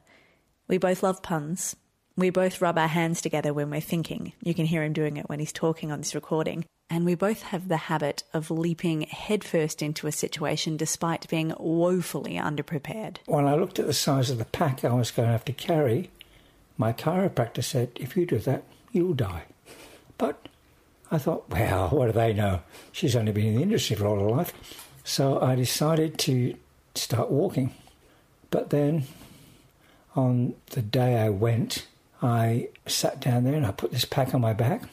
We 0.68 0.78
both 0.78 1.02
love 1.02 1.24
puns. 1.24 1.76
We 2.18 2.30
both 2.30 2.62
rub 2.62 2.78
our 2.78 2.88
hands 2.88 3.22
together 3.22 3.54
when 3.54 3.70
we're 3.70 3.82
thinking. 3.82 4.34
You 4.44 4.54
can 4.54 4.66
hear 4.66 4.84
him 4.84 4.94
doing 4.94 5.18
it 5.18 5.30
when 5.30 5.40
he's 5.40 5.54
talking 5.54 5.92
on 5.92 6.00
this 6.00 6.16
recording. 6.16 6.66
And 6.90 7.06
we 7.06 7.14
both 7.14 7.44
have 7.44 7.68
the 7.68 7.78
habit 7.78 8.24
of 8.34 8.50
leaping 8.50 9.02
headfirst 9.02 9.82
into 9.82 10.08
a 10.08 10.12
situation 10.12 10.76
despite 10.76 11.30
being 11.30 11.54
woefully 11.60 12.34
underprepared. 12.34 13.18
When 13.28 13.46
I 13.46 13.56
looked 13.56 13.78
at 13.78 13.86
the 13.86 13.94
size 13.94 14.30
of 14.32 14.40
the 14.40 14.46
pack 14.46 14.84
I 14.84 14.94
was 14.94 15.12
going 15.12 15.28
to 15.28 15.32
have 15.32 15.46
to 15.46 15.54
carry, 15.54 16.10
my 16.78 16.92
chiropractor 16.92 17.64
said, 17.64 17.92
if 17.96 18.18
you 18.18 18.26
do 18.26 18.40
that, 18.40 18.64
you'll 18.92 19.14
die. 19.14 19.44
But 20.18 20.48
I 21.12 21.20
thought, 21.20 21.50
well, 21.50 21.90
what 21.90 22.08
do 22.08 22.12
they 22.14 22.34
know? 22.34 22.62
She's 22.92 23.16
only 23.16 23.32
been 23.34 23.48
in 23.48 23.56
the 23.56 23.62
industry 23.62 23.96
for 23.96 24.08
all 24.08 24.20
her 24.20 24.30
life. 24.30 24.54
So 25.04 25.40
I 25.42 25.56
decided 25.56 26.18
to 26.20 26.56
start 26.96 27.30
walking. 27.30 27.74
But 28.50 28.72
then 28.72 29.04
on 30.16 30.56
the 30.72 30.82
day 30.82 31.18
I 31.18 31.30
went, 31.30 31.86
I 32.22 32.70
sat 32.88 33.20
down 33.20 33.44
there 33.44 33.56
and 33.56 33.66
I 33.66 33.72
put 33.72 33.92
this 33.92 34.06
pack 34.06 34.34
on 34.34 34.42
my 34.42 34.54
back. 34.54 34.84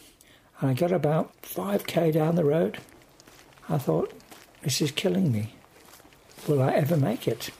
And 0.60 0.70
I 0.70 0.74
got 0.74 0.92
about 0.92 1.32
5k 1.42 2.12
down 2.12 2.36
the 2.36 2.44
road. 2.44 2.78
I 3.68 3.78
thought, 3.78 4.12
this 4.62 4.80
is 4.80 4.90
killing 4.90 5.30
me. 5.30 5.54
Will 6.48 6.62
I 6.62 6.72
ever 6.72 6.96
make 6.96 7.28
it? 7.28 7.50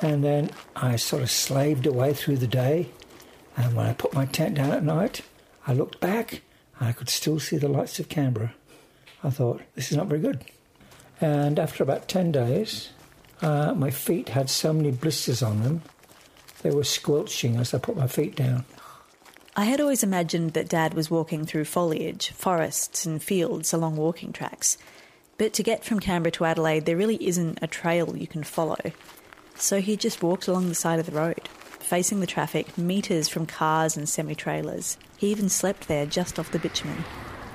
And 0.00 0.22
then 0.22 0.50
I 0.76 0.96
sort 0.96 1.22
of 1.22 1.30
slaved 1.30 1.86
away 1.86 2.12
through 2.12 2.36
the 2.36 2.46
day. 2.46 2.90
And 3.56 3.74
when 3.74 3.86
I 3.86 3.94
put 3.94 4.12
my 4.12 4.26
tent 4.26 4.56
down 4.56 4.72
at 4.72 4.84
night, 4.84 5.22
I 5.66 5.72
looked 5.72 6.00
back 6.00 6.42
and 6.78 6.88
I 6.88 6.92
could 6.92 7.08
still 7.08 7.38
see 7.38 7.56
the 7.56 7.68
lights 7.68 7.98
of 7.98 8.08
Canberra. 8.08 8.54
I 9.22 9.30
thought, 9.30 9.62
this 9.74 9.90
is 9.90 9.96
not 9.96 10.08
very 10.08 10.20
good. 10.20 10.44
And 11.20 11.58
after 11.58 11.82
about 11.82 12.08
10 12.08 12.32
days, 12.32 12.90
uh, 13.40 13.72
my 13.74 13.90
feet 13.90 14.30
had 14.30 14.50
so 14.50 14.72
many 14.72 14.90
blisters 14.90 15.42
on 15.42 15.62
them, 15.62 15.82
they 16.62 16.70
were 16.70 16.84
squelching 16.84 17.56
as 17.56 17.74
I 17.74 17.78
put 17.78 17.96
my 17.96 18.06
feet 18.06 18.36
down. 18.36 18.64
I 19.56 19.66
had 19.66 19.80
always 19.80 20.02
imagined 20.02 20.54
that 20.54 20.68
Dad 20.68 20.94
was 20.94 21.12
walking 21.12 21.46
through 21.46 21.66
foliage, 21.66 22.30
forests, 22.30 23.06
and 23.06 23.22
fields 23.22 23.72
along 23.72 23.94
walking 23.94 24.32
tracks. 24.32 24.76
But 25.38 25.52
to 25.52 25.62
get 25.62 25.84
from 25.84 26.00
Canberra 26.00 26.32
to 26.32 26.44
Adelaide, 26.44 26.86
there 26.86 26.96
really 26.96 27.24
isn't 27.24 27.60
a 27.62 27.68
trail 27.68 28.16
you 28.16 28.26
can 28.26 28.42
follow. 28.42 28.80
So 29.54 29.80
he 29.80 29.96
just 29.96 30.24
walked 30.24 30.48
along 30.48 30.68
the 30.68 30.74
side 30.74 30.98
of 30.98 31.06
the 31.06 31.12
road, 31.12 31.48
facing 31.78 32.18
the 32.18 32.26
traffic, 32.26 32.76
metres 32.76 33.28
from 33.28 33.46
cars 33.46 33.96
and 33.96 34.08
semi 34.08 34.34
trailers. 34.34 34.98
He 35.16 35.28
even 35.28 35.48
slept 35.48 35.86
there 35.86 36.04
just 36.04 36.40
off 36.40 36.50
the 36.50 36.58
bitumen. 36.58 37.04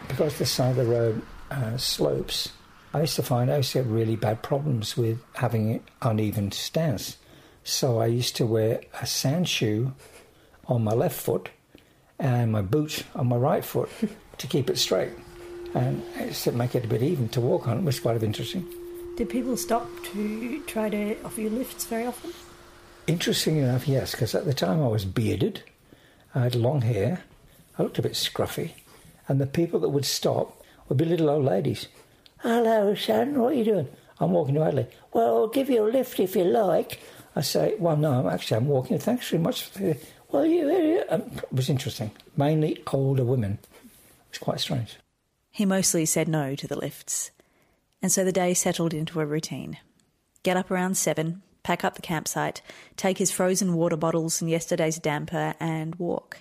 Because 0.08 0.38
the 0.38 0.46
side 0.46 0.72
of 0.72 0.76
the 0.78 0.86
road 0.86 1.22
uh, 1.52 1.76
slopes, 1.76 2.54
I 2.94 3.02
used 3.02 3.18
to 3.18 3.24
find 3.24 3.52
I 3.52 3.58
used 3.58 3.74
to 3.74 3.80
have 3.80 3.92
really 3.92 4.16
bad 4.16 4.42
problems 4.42 4.96
with 4.96 5.22
having 5.34 5.72
an 5.72 5.84
uneven 6.02 6.54
stance. 6.54 7.18
So 7.66 8.00
I 8.00 8.06
used 8.06 8.38
to 8.38 8.46
wear 8.46 8.80
a 9.02 9.06
sand 9.06 9.50
shoe 9.50 9.94
on 10.66 10.86
my 10.86 10.94
left 10.94 11.20
foot 11.20 11.50
and 12.20 12.52
my 12.52 12.62
boot 12.62 13.04
on 13.16 13.28
my 13.28 13.36
right 13.36 13.64
foot 13.64 13.90
to 14.38 14.48
keep 14.48 14.70
it 14.70 14.78
straight. 14.78 15.12
And 15.74 16.04
to 16.34 16.52
make 16.52 16.76
it 16.76 16.86
a 16.86 16.88
bit 16.88 17.04
even 17.04 17.30
to 17.30 17.42
walk 17.42 17.68
on 17.68 17.80
it 17.80 17.84
was 17.84 18.00
quite 18.00 18.22
interesting. 18.24 18.68
Did 19.18 19.30
people 19.30 19.56
stop 19.58 19.88
to 20.14 20.62
try 20.66 20.90
to 20.90 21.22
offer 21.24 21.42
you 21.42 21.50
lifts 21.50 21.86
very 21.86 22.06
often? 22.06 22.34
Interesting 23.06 23.58
enough, 23.58 23.88
yes, 23.88 24.12
because 24.12 24.34
at 24.36 24.46
the 24.46 24.54
time 24.54 24.82
I 24.82 24.88
was 24.88 25.06
bearded, 25.06 25.64
I 26.34 26.42
had 26.42 26.56
long 26.56 26.82
hair, 26.82 27.24
I 27.78 27.84
looked 27.84 28.00
a 28.00 28.04
bit 28.04 28.14
scruffy, 28.14 28.72
and 29.28 29.42
the 29.42 29.48
people 29.48 29.80
that 29.82 29.90
would 29.90 30.06
stop 30.06 30.64
would 30.88 30.98
be 30.98 31.06
little 31.06 31.30
old 31.30 31.46
ladies. 31.46 31.88
Hello, 32.40 32.96
son, 32.96 33.40
what 33.40 33.54
are 33.54 33.56
you 33.56 33.66
doing? 33.66 33.88
I'm 34.20 34.32
walking 34.32 34.56
to 34.56 34.64
Adelaide. 34.64 34.88
Well, 35.14 35.38
I'll 35.38 35.48
give 35.48 35.70
you 35.70 35.86
a 35.86 35.90
lift 35.90 36.20
if 36.20 36.36
you 36.36 36.44
like. 36.44 37.00
I 37.36 37.42
say, 37.42 37.76
well, 37.80 37.98
no, 37.98 38.12
I'm 38.12 38.28
actually 38.28 38.58
I'm 38.58 38.68
walking. 38.68 38.98
Thanks 39.00 39.30
very 39.30 39.42
much. 39.42 39.64
For 39.64 39.80
the, 39.80 39.98
well, 40.32 40.46
you, 40.46 41.04
um, 41.10 41.22
it 41.38 41.52
was 41.54 41.70
interesting. 41.70 42.12
Mainly 42.38 42.84
older 42.92 43.24
women. 43.24 43.60
It 43.64 44.32
was 44.32 44.38
quite 44.38 44.60
strange. 44.60 44.98
He 45.52 45.66
mostly 45.66 46.06
said 46.06 46.28
no 46.28 46.56
to 46.56 46.68
the 46.68 46.78
lifts. 46.78 47.32
And 48.02 48.12
so 48.12 48.24
the 48.24 48.32
day 48.32 48.54
settled 48.54 48.94
into 48.94 49.20
a 49.20 49.26
routine. 49.26 49.78
Get 50.44 50.56
up 50.56 50.72
around 50.72 50.96
seven, 50.96 51.42
pack 51.64 51.84
up 51.84 51.96
the 51.96 52.02
campsite, 52.02 52.62
take 52.96 53.18
his 53.18 53.32
frozen 53.32 53.74
water 53.74 53.98
bottles 53.98 54.42
and 54.42 54.50
yesterday's 54.50 55.00
damper, 55.00 55.56
and 55.60 55.96
walk. 55.96 56.40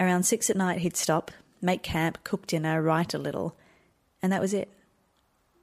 Around 0.00 0.24
six 0.24 0.50
at 0.50 0.56
night, 0.56 0.80
he'd 0.80 0.96
stop, 0.96 1.30
make 1.60 1.82
camp, 1.82 2.24
cook 2.24 2.46
dinner, 2.46 2.82
write 2.82 3.14
a 3.14 3.18
little, 3.18 3.56
and 4.22 4.32
that 4.32 4.40
was 4.40 4.54
it. 4.54 4.72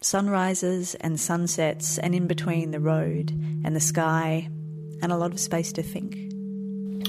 Sunrises 0.02 0.96
and 0.96 1.20
sunsets, 1.20 1.98
and 1.98 2.14
in 2.14 2.28
between 2.28 2.72
the 2.72 2.80
road 2.80 3.32
and 3.64 3.76
the 3.76 3.80
sky, 3.80 4.50
and 5.02 5.12
a 5.12 5.18
lot 5.18 5.32
of 5.32 5.40
space 5.40 5.74
to 5.74 5.84
think. 5.84 6.35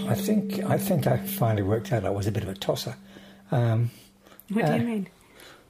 I 0.09 0.15
think 0.15 0.63
I 0.65 0.79
think 0.79 1.07
I 1.07 1.19
finally 1.19 1.63
worked 1.63 1.93
out 1.93 2.05
I 2.05 2.11
was 2.11 2.27
a 2.27 2.33
bit 2.33 2.43
of 2.43 2.49
a 2.49 2.55
tosser. 2.55 2.97
Um, 3.51 3.91
what 4.49 4.67
do 4.67 4.73
you 4.73 4.79
uh, 4.79 4.85
mean? 4.85 5.09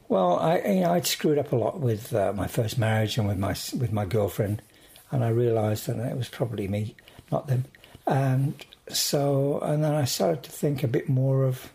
Well, 0.08 0.38
I 0.38 0.58
you 0.58 0.80
know 0.80 0.92
I'd 0.92 1.06
screwed 1.06 1.38
up 1.38 1.52
a 1.52 1.56
lot 1.56 1.80
with 1.80 2.14
uh, 2.14 2.32
my 2.34 2.46
first 2.46 2.78
marriage 2.78 3.18
and 3.18 3.26
with 3.26 3.38
my 3.38 3.56
with 3.78 3.92
my 3.92 4.04
girlfriend, 4.04 4.62
and 5.10 5.24
I 5.24 5.28
realised 5.28 5.86
that 5.86 5.98
it 5.98 6.16
was 6.16 6.28
probably 6.28 6.68
me, 6.68 6.94
not 7.30 7.48
them. 7.48 7.64
And 8.06 8.64
so, 8.88 9.58
and 9.60 9.82
then 9.82 9.94
I 9.94 10.04
started 10.04 10.44
to 10.44 10.50
think 10.50 10.82
a 10.82 10.88
bit 10.88 11.08
more 11.08 11.44
of 11.44 11.72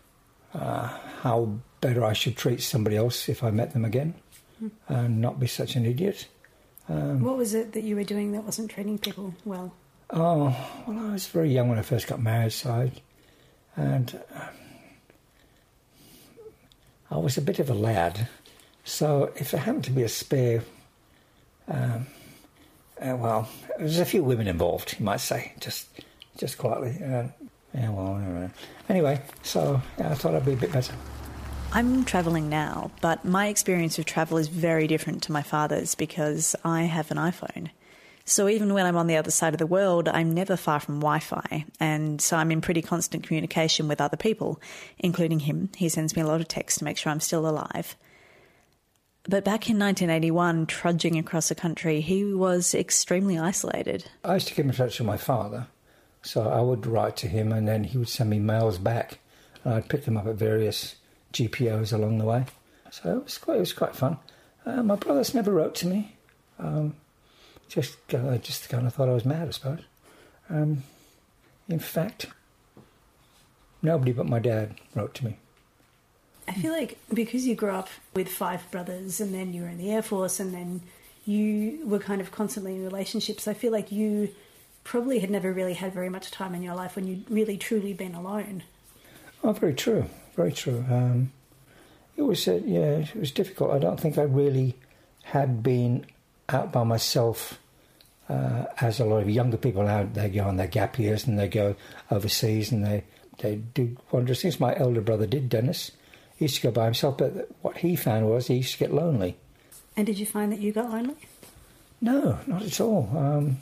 uh, 0.54 0.88
how 1.20 1.58
better 1.80 2.04
I 2.04 2.14
should 2.14 2.36
treat 2.36 2.62
somebody 2.62 2.96
else 2.96 3.28
if 3.28 3.42
I 3.44 3.50
met 3.50 3.72
them 3.72 3.84
again, 3.84 4.14
mm. 4.62 4.70
and 4.88 5.20
not 5.20 5.38
be 5.38 5.46
such 5.46 5.76
an 5.76 5.84
idiot. 5.84 6.28
Um, 6.88 7.22
what 7.22 7.36
was 7.36 7.54
it 7.54 7.72
that 7.72 7.84
you 7.84 7.96
were 7.96 8.04
doing 8.04 8.32
that 8.32 8.44
wasn't 8.44 8.70
treating 8.70 8.98
people 8.98 9.34
well? 9.44 9.74
Oh, 10.12 10.54
well, 10.86 11.06
I 11.06 11.12
was 11.12 11.26
very 11.26 11.50
young 11.50 11.70
when 11.70 11.78
I 11.78 11.82
first 11.82 12.06
got 12.06 12.20
married, 12.20 12.52
so 12.52 12.70
I, 12.70 12.92
and 13.80 14.20
um, 14.34 14.48
I 17.10 17.16
was 17.16 17.38
a 17.38 17.42
bit 17.42 17.58
of 17.58 17.70
a 17.70 17.74
lad. 17.74 18.28
So 18.84 19.32
if 19.36 19.50
there 19.50 19.60
happened 19.60 19.84
to 19.84 19.90
be 19.90 20.02
a 20.02 20.08
spare, 20.10 20.64
um, 21.66 22.06
uh, 23.00 23.16
well, 23.16 23.48
there's 23.78 24.00
a 24.00 24.04
few 24.04 24.22
women 24.22 24.48
involved, 24.48 24.96
you 24.98 25.04
might 25.04 25.20
say, 25.20 25.52
just 25.60 25.88
just 26.36 26.58
quietly. 26.58 26.96
Uh, 27.02 27.28
yeah, 27.72 27.88
well, 27.88 28.50
anyway, 28.90 29.22
so 29.42 29.80
yeah, 29.98 30.10
I 30.10 30.14
thought 30.14 30.34
I'd 30.34 30.44
be 30.44 30.52
a 30.52 30.56
bit 30.56 30.72
better. 30.72 30.92
I'm 31.72 32.04
travelling 32.04 32.50
now, 32.50 32.90
but 33.00 33.24
my 33.24 33.46
experience 33.46 33.98
of 33.98 34.04
travel 34.04 34.36
is 34.36 34.48
very 34.48 34.86
different 34.86 35.22
to 35.22 35.32
my 35.32 35.40
father's 35.40 35.94
because 35.94 36.54
I 36.64 36.82
have 36.82 37.10
an 37.10 37.16
iPhone. 37.16 37.70
So 38.24 38.48
even 38.48 38.72
when 38.72 38.86
I'm 38.86 38.96
on 38.96 39.06
the 39.06 39.16
other 39.16 39.30
side 39.30 39.54
of 39.54 39.58
the 39.58 39.66
world, 39.66 40.08
I'm 40.08 40.32
never 40.32 40.56
far 40.56 40.80
from 40.80 41.00
Wi 41.00 41.18
Fi. 41.18 41.64
And 41.80 42.20
so 42.20 42.36
I'm 42.36 42.52
in 42.52 42.60
pretty 42.60 42.82
constant 42.82 43.26
communication 43.26 43.88
with 43.88 44.00
other 44.00 44.16
people, 44.16 44.60
including 44.98 45.40
him. 45.40 45.70
He 45.76 45.88
sends 45.88 46.14
me 46.14 46.22
a 46.22 46.26
lot 46.26 46.40
of 46.40 46.48
texts 46.48 46.78
to 46.78 46.84
make 46.84 46.96
sure 46.96 47.10
I'm 47.10 47.20
still 47.20 47.48
alive. 47.48 47.96
But 49.24 49.44
back 49.44 49.70
in 49.70 49.78
1981, 49.78 50.66
trudging 50.66 51.16
across 51.16 51.48
the 51.48 51.54
country, 51.54 52.00
he 52.00 52.34
was 52.34 52.74
extremely 52.74 53.38
isolated. 53.38 54.04
I 54.24 54.34
used 54.34 54.48
to 54.48 54.54
keep 54.54 54.64
in 54.64 54.72
touch 54.72 54.98
with 54.98 55.06
my 55.06 55.16
father. 55.16 55.68
So 56.22 56.48
I 56.48 56.60
would 56.60 56.86
write 56.86 57.16
to 57.18 57.28
him 57.28 57.52
and 57.52 57.66
then 57.66 57.84
he 57.84 57.98
would 57.98 58.08
send 58.08 58.30
me 58.30 58.38
mails 58.38 58.78
back. 58.78 59.18
And 59.64 59.74
I'd 59.74 59.88
pick 59.88 60.04
them 60.04 60.16
up 60.16 60.26
at 60.26 60.34
various 60.34 60.96
GPOs 61.32 61.92
along 61.92 62.18
the 62.18 62.24
way. 62.24 62.46
So 62.90 63.18
it 63.18 63.24
was 63.24 63.38
quite, 63.38 63.56
it 63.56 63.60
was 63.60 63.72
quite 63.72 63.96
fun. 63.96 64.18
Uh, 64.66 64.82
my 64.82 64.96
brothers 64.96 65.34
never 65.34 65.52
wrote 65.52 65.74
to 65.76 65.86
me. 65.86 66.16
Um, 66.58 66.94
just 67.72 67.96
uh, 68.14 68.36
just 68.38 68.68
kind 68.68 68.86
of 68.86 68.94
thought 68.94 69.08
I 69.08 69.14
was 69.14 69.24
mad, 69.24 69.48
I 69.48 69.50
suppose. 69.50 69.80
Um, 70.50 70.82
in 71.68 71.78
fact, 71.78 72.26
nobody 73.80 74.12
but 74.12 74.26
my 74.26 74.38
dad 74.38 74.74
wrote 74.94 75.14
to 75.14 75.24
me. 75.24 75.38
I 76.46 76.52
feel 76.52 76.72
like 76.72 76.98
because 77.14 77.46
you 77.46 77.54
grew 77.54 77.70
up 77.70 77.88
with 78.14 78.28
five 78.28 78.70
brothers 78.70 79.20
and 79.20 79.32
then 79.32 79.54
you 79.54 79.62
were 79.62 79.68
in 79.68 79.78
the 79.78 79.90
Air 79.90 80.02
Force 80.02 80.38
and 80.38 80.52
then 80.52 80.82
you 81.24 81.80
were 81.86 82.00
kind 82.00 82.20
of 82.20 82.30
constantly 82.30 82.74
in 82.74 82.84
relationships, 82.84 83.48
I 83.48 83.54
feel 83.54 83.72
like 83.72 83.90
you 83.90 84.34
probably 84.84 85.20
had 85.20 85.30
never 85.30 85.52
really 85.52 85.74
had 85.74 85.94
very 85.94 86.10
much 86.10 86.30
time 86.30 86.54
in 86.54 86.62
your 86.62 86.74
life 86.74 86.96
when 86.96 87.06
you'd 87.06 87.30
really 87.30 87.56
truly 87.56 87.94
been 87.94 88.14
alone. 88.14 88.64
Oh, 89.42 89.52
very 89.52 89.74
true, 89.74 90.06
very 90.34 90.52
true. 90.52 90.84
Um, 90.90 91.32
it 92.16 92.22
was, 92.22 92.46
uh, 92.46 92.60
yeah, 92.64 92.98
it 92.98 93.14
was 93.14 93.30
difficult. 93.30 93.70
I 93.70 93.78
don't 93.78 93.98
think 93.98 94.18
I 94.18 94.22
really 94.22 94.74
had 95.22 95.62
been 95.62 96.04
out 96.48 96.72
by 96.72 96.82
myself 96.82 97.60
uh, 98.28 98.66
as 98.80 99.00
a 99.00 99.04
lot 99.04 99.22
of 99.22 99.30
younger 99.30 99.56
people 99.56 99.82
now, 99.84 100.08
they 100.12 100.28
go 100.28 100.44
on 100.44 100.56
their 100.56 100.66
gap 100.66 100.98
years 100.98 101.26
and 101.26 101.38
they 101.38 101.48
go 101.48 101.76
overseas 102.10 102.72
and 102.72 102.84
they, 102.84 103.04
they 103.38 103.56
do 103.56 103.96
wondrous 104.10 104.42
things. 104.42 104.60
My 104.60 104.76
elder 104.76 105.00
brother 105.00 105.26
did, 105.26 105.48
Dennis. 105.48 105.90
He 106.36 106.46
used 106.46 106.56
to 106.56 106.62
go 106.62 106.70
by 106.70 106.84
himself, 106.84 107.18
but 107.18 107.48
what 107.62 107.78
he 107.78 107.96
found 107.96 108.28
was 108.28 108.46
he 108.46 108.56
used 108.56 108.72
to 108.72 108.78
get 108.78 108.92
lonely. 108.92 109.36
And 109.96 110.06
did 110.06 110.18
you 110.18 110.26
find 110.26 110.52
that 110.52 110.60
you 110.60 110.72
got 110.72 110.90
lonely? 110.90 111.16
No, 112.00 112.38
not 112.46 112.62
at 112.62 112.80
all. 112.80 113.10
Um, 113.16 113.58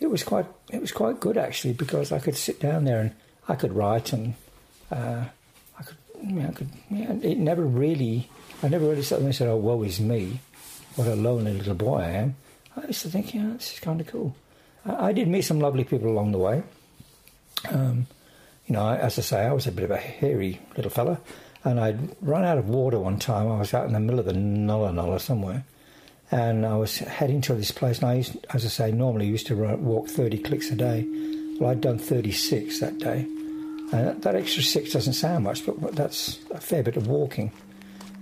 it 0.00 0.10
was 0.10 0.22
quite 0.22 0.46
it 0.70 0.80
was 0.80 0.92
quite 0.92 1.20
good 1.20 1.36
actually 1.36 1.72
because 1.72 2.12
I 2.12 2.18
could 2.18 2.36
sit 2.36 2.60
down 2.60 2.84
there 2.84 3.00
and 3.00 3.12
I 3.48 3.54
could 3.54 3.72
write 3.72 4.12
and 4.12 4.34
uh, 4.90 5.24
I 5.78 5.82
could 5.82 5.96
you 6.22 6.32
know, 6.32 6.48
I 6.48 6.52
could 6.52 6.68
yeah, 6.90 7.12
it 7.22 7.38
never 7.38 7.64
really 7.64 8.28
I 8.62 8.68
never 8.68 8.86
really 8.86 9.02
sat 9.02 9.18
there 9.18 9.26
and 9.26 9.34
said 9.34 9.48
oh 9.48 9.56
woe 9.56 9.82
is 9.82 10.00
me 10.00 10.40
what 10.96 11.08
a 11.08 11.14
lonely 11.14 11.54
little 11.54 11.74
boy 11.74 11.98
I 11.98 12.10
am 12.10 12.36
I 12.76 12.86
used 12.86 13.02
to 13.02 13.08
think, 13.08 13.34
yeah, 13.34 13.50
this 13.54 13.74
is 13.74 13.80
kind 13.80 14.00
of 14.00 14.06
cool. 14.06 14.34
I, 14.84 15.08
I 15.08 15.12
did 15.12 15.28
meet 15.28 15.42
some 15.42 15.60
lovely 15.60 15.84
people 15.84 16.08
along 16.08 16.32
the 16.32 16.38
way. 16.38 16.62
Um, 17.70 18.06
you 18.66 18.74
know, 18.74 18.88
as 18.88 19.18
I 19.18 19.22
say, 19.22 19.42
I 19.42 19.52
was 19.52 19.66
a 19.66 19.72
bit 19.72 19.84
of 19.84 19.90
a 19.90 19.96
hairy 19.96 20.60
little 20.76 20.90
fella, 20.90 21.20
and 21.64 21.78
I'd 21.78 22.16
run 22.22 22.44
out 22.44 22.58
of 22.58 22.68
water 22.68 22.98
one 22.98 23.18
time. 23.18 23.50
I 23.50 23.58
was 23.58 23.74
out 23.74 23.86
in 23.86 23.92
the 23.92 24.00
middle 24.00 24.20
of 24.20 24.26
the 24.26 24.32
Nulla 24.32 24.92
Nulla 24.92 25.20
somewhere, 25.20 25.64
and 26.30 26.64
I 26.66 26.76
was 26.76 26.98
heading 26.98 27.40
to 27.42 27.54
this 27.54 27.70
place. 27.70 27.98
And 27.98 28.08
I 28.08 28.14
used, 28.14 28.36
as 28.52 28.64
I 28.64 28.68
say, 28.68 28.92
normally 28.92 29.26
used 29.26 29.46
to 29.48 29.56
run, 29.56 29.84
walk 29.84 30.08
30 30.08 30.38
clicks 30.38 30.70
a 30.70 30.74
day. 30.74 31.06
Well, 31.60 31.70
I'd 31.70 31.80
done 31.80 31.98
36 31.98 32.80
that 32.80 32.98
day. 32.98 33.20
And 33.92 34.08
that, 34.08 34.22
that 34.22 34.34
extra 34.34 34.62
six 34.62 34.92
doesn't 34.92 35.12
sound 35.12 35.44
much, 35.44 35.64
but 35.64 35.94
that's 35.94 36.40
a 36.50 36.60
fair 36.60 36.82
bit 36.82 36.96
of 36.96 37.06
walking. 37.06 37.52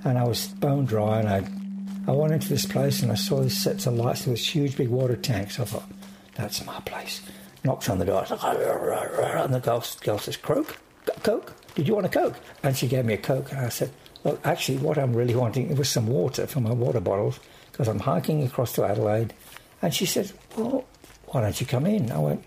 And 0.05 0.19
I 0.19 0.25
was 0.25 0.49
bone 0.49 0.85
dry, 0.85 1.21
and 1.21 1.29
I 1.29 1.62
I 2.07 2.13
went 2.13 2.33
into 2.33 2.49
this 2.49 2.67
place 2.67 3.03
and 3.03 3.13
I 3.13 3.15
saw 3.15 3.41
these 3.41 3.63
sets 3.63 3.87
of 3.87 3.95
lights. 3.95 4.25
There 4.25 4.33
was 4.33 4.47
huge 4.47 4.77
big 4.77 4.89
water 4.89 5.17
tanks. 5.17 5.61
I 5.61 5.65
thought, 5.65 5.89
that's 6.35 6.65
my 6.67 6.81
place. 6.81 7.23
Knocked 7.65 7.89
on 7.89 7.99
the 7.99 8.05
door. 8.05 8.27
And 8.29 9.55
the 9.55 9.61
girl, 9.61 9.85
girl 10.01 10.19
says, 10.19 10.37
Croak? 10.37 10.77
Coke? 11.23 11.55
Did 11.75 11.87
you 11.87 11.95
want 11.95 12.07
a 12.07 12.09
Coke? 12.09 12.37
And 12.63 12.77
she 12.77 12.89
gave 12.89 13.05
me 13.05 13.15
a 13.15 13.19
Coke. 13.19 13.53
And 13.53 13.61
I 13.61 13.69
said, 13.69 13.93
well, 14.25 14.39
actually, 14.45 14.79
what 14.79 14.99
I'm 14.99 15.15
really 15.15 15.35
wanting 15.35 15.75
was 15.77 15.89
some 15.89 16.09
water 16.09 16.47
for 16.47 16.61
my 16.61 16.73
water 16.73 17.01
bottles 17.01 17.39
because 17.71 17.87
I'm 17.89 18.01
hiking 18.01 18.43
across 18.43 18.73
to 18.75 18.85
Adelaide. 18.85 19.33
And 19.81 19.95
she 19.95 20.07
said, 20.07 20.33
well, 20.57 20.85
why 21.27 21.43
don't 21.43 21.61
you 21.61 21.67
come 21.67 21.87
in? 21.87 22.11
I 22.11 22.19
went, 22.19 22.45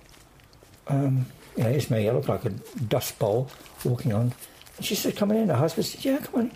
um, 0.88 1.26
you 1.56 1.64
know, 1.64 1.70
here's 1.70 1.90
me. 1.90 2.10
I 2.10 2.12
look 2.12 2.28
like 2.28 2.44
a 2.44 2.50
dust 2.50 3.18
bowl 3.20 3.50
walking 3.86 4.14
on. 4.14 4.34
And 4.78 4.86
she 4.86 4.96
said, 4.96 5.16
come 5.16 5.32
in. 5.32 5.48
Her 5.48 5.56
husband 5.56 5.86
said, 5.86 6.04
yeah, 6.04 6.18
come 6.18 6.42
on 6.42 6.52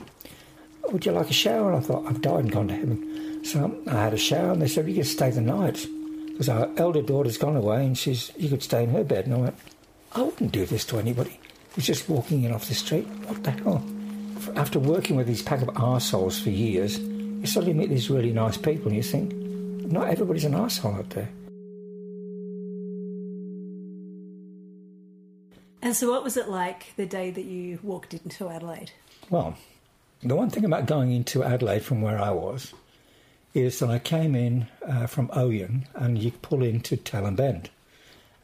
would 0.91 1.05
you 1.05 1.11
like 1.11 1.29
a 1.29 1.33
shower? 1.33 1.71
And 1.71 1.83
I 1.83 1.85
thought, 1.85 2.05
I've 2.05 2.21
died 2.21 2.39
and 2.41 2.51
gone 2.51 2.67
to 2.67 2.75
heaven. 2.75 3.43
So 3.43 3.81
I 3.87 4.03
had 4.03 4.13
a 4.13 4.17
shower, 4.17 4.51
and 4.51 4.61
they 4.61 4.67
said, 4.67 4.87
you 4.87 4.95
can 4.95 5.03
stay 5.03 5.29
the 5.29 5.41
night. 5.41 5.85
Because 6.27 6.49
our 6.49 6.69
elder 6.77 7.01
daughter's 7.01 7.37
gone 7.37 7.55
away, 7.55 7.85
and 7.85 7.97
she's, 7.97 8.31
you 8.37 8.49
could 8.49 8.63
stay 8.63 8.83
in 8.83 8.89
her 8.91 9.03
bed. 9.03 9.25
And 9.25 9.35
I 9.35 9.37
went, 9.37 9.55
I 10.13 10.21
wouldn't 10.21 10.51
do 10.51 10.65
this 10.65 10.85
to 10.85 10.99
anybody. 10.99 11.39
He's 11.75 11.85
just 11.85 12.09
walking 12.09 12.43
in 12.43 12.51
off 12.51 12.67
the 12.67 12.75
street. 12.75 13.07
What 13.27 13.43
the 13.43 13.51
hell? 13.51 13.83
After 14.55 14.79
working 14.79 15.15
with 15.15 15.27
these 15.27 15.41
pack 15.41 15.61
of 15.61 15.67
arseholes 15.69 16.41
for 16.41 16.49
years, 16.49 16.97
you 16.99 17.45
suddenly 17.45 17.73
meet 17.73 17.89
these 17.89 18.09
really 18.09 18.31
nice 18.31 18.57
people, 18.57 18.87
and 18.87 18.95
you 18.95 19.03
think, 19.03 19.33
not 19.91 20.07
everybody's 20.09 20.45
an 20.45 20.53
arsehole 20.53 20.97
out 20.97 21.09
there. 21.11 21.29
And 25.81 25.95
so, 25.95 26.09
what 26.11 26.23
was 26.23 26.37
it 26.37 26.49
like 26.49 26.93
the 26.97 27.05
day 27.05 27.31
that 27.31 27.45
you 27.45 27.79
walked 27.81 28.13
into 28.13 28.49
Adelaide? 28.49 28.91
Well, 29.29 29.57
the 30.21 30.35
one 30.35 30.49
thing 30.49 30.65
about 30.65 30.85
going 30.85 31.11
into 31.11 31.43
Adelaide 31.43 31.83
from 31.83 32.01
where 32.01 32.19
I 32.19 32.31
was 32.31 32.73
is 33.53 33.79
that 33.79 33.89
I 33.89 33.99
came 33.99 34.35
in 34.35 34.67
uh, 34.85 35.07
from 35.07 35.29
Oyen 35.29 35.85
and 35.95 36.17
you 36.17 36.31
pull 36.31 36.61
into 36.61 36.97
Tailem 36.97 37.35
Bend. 37.35 37.69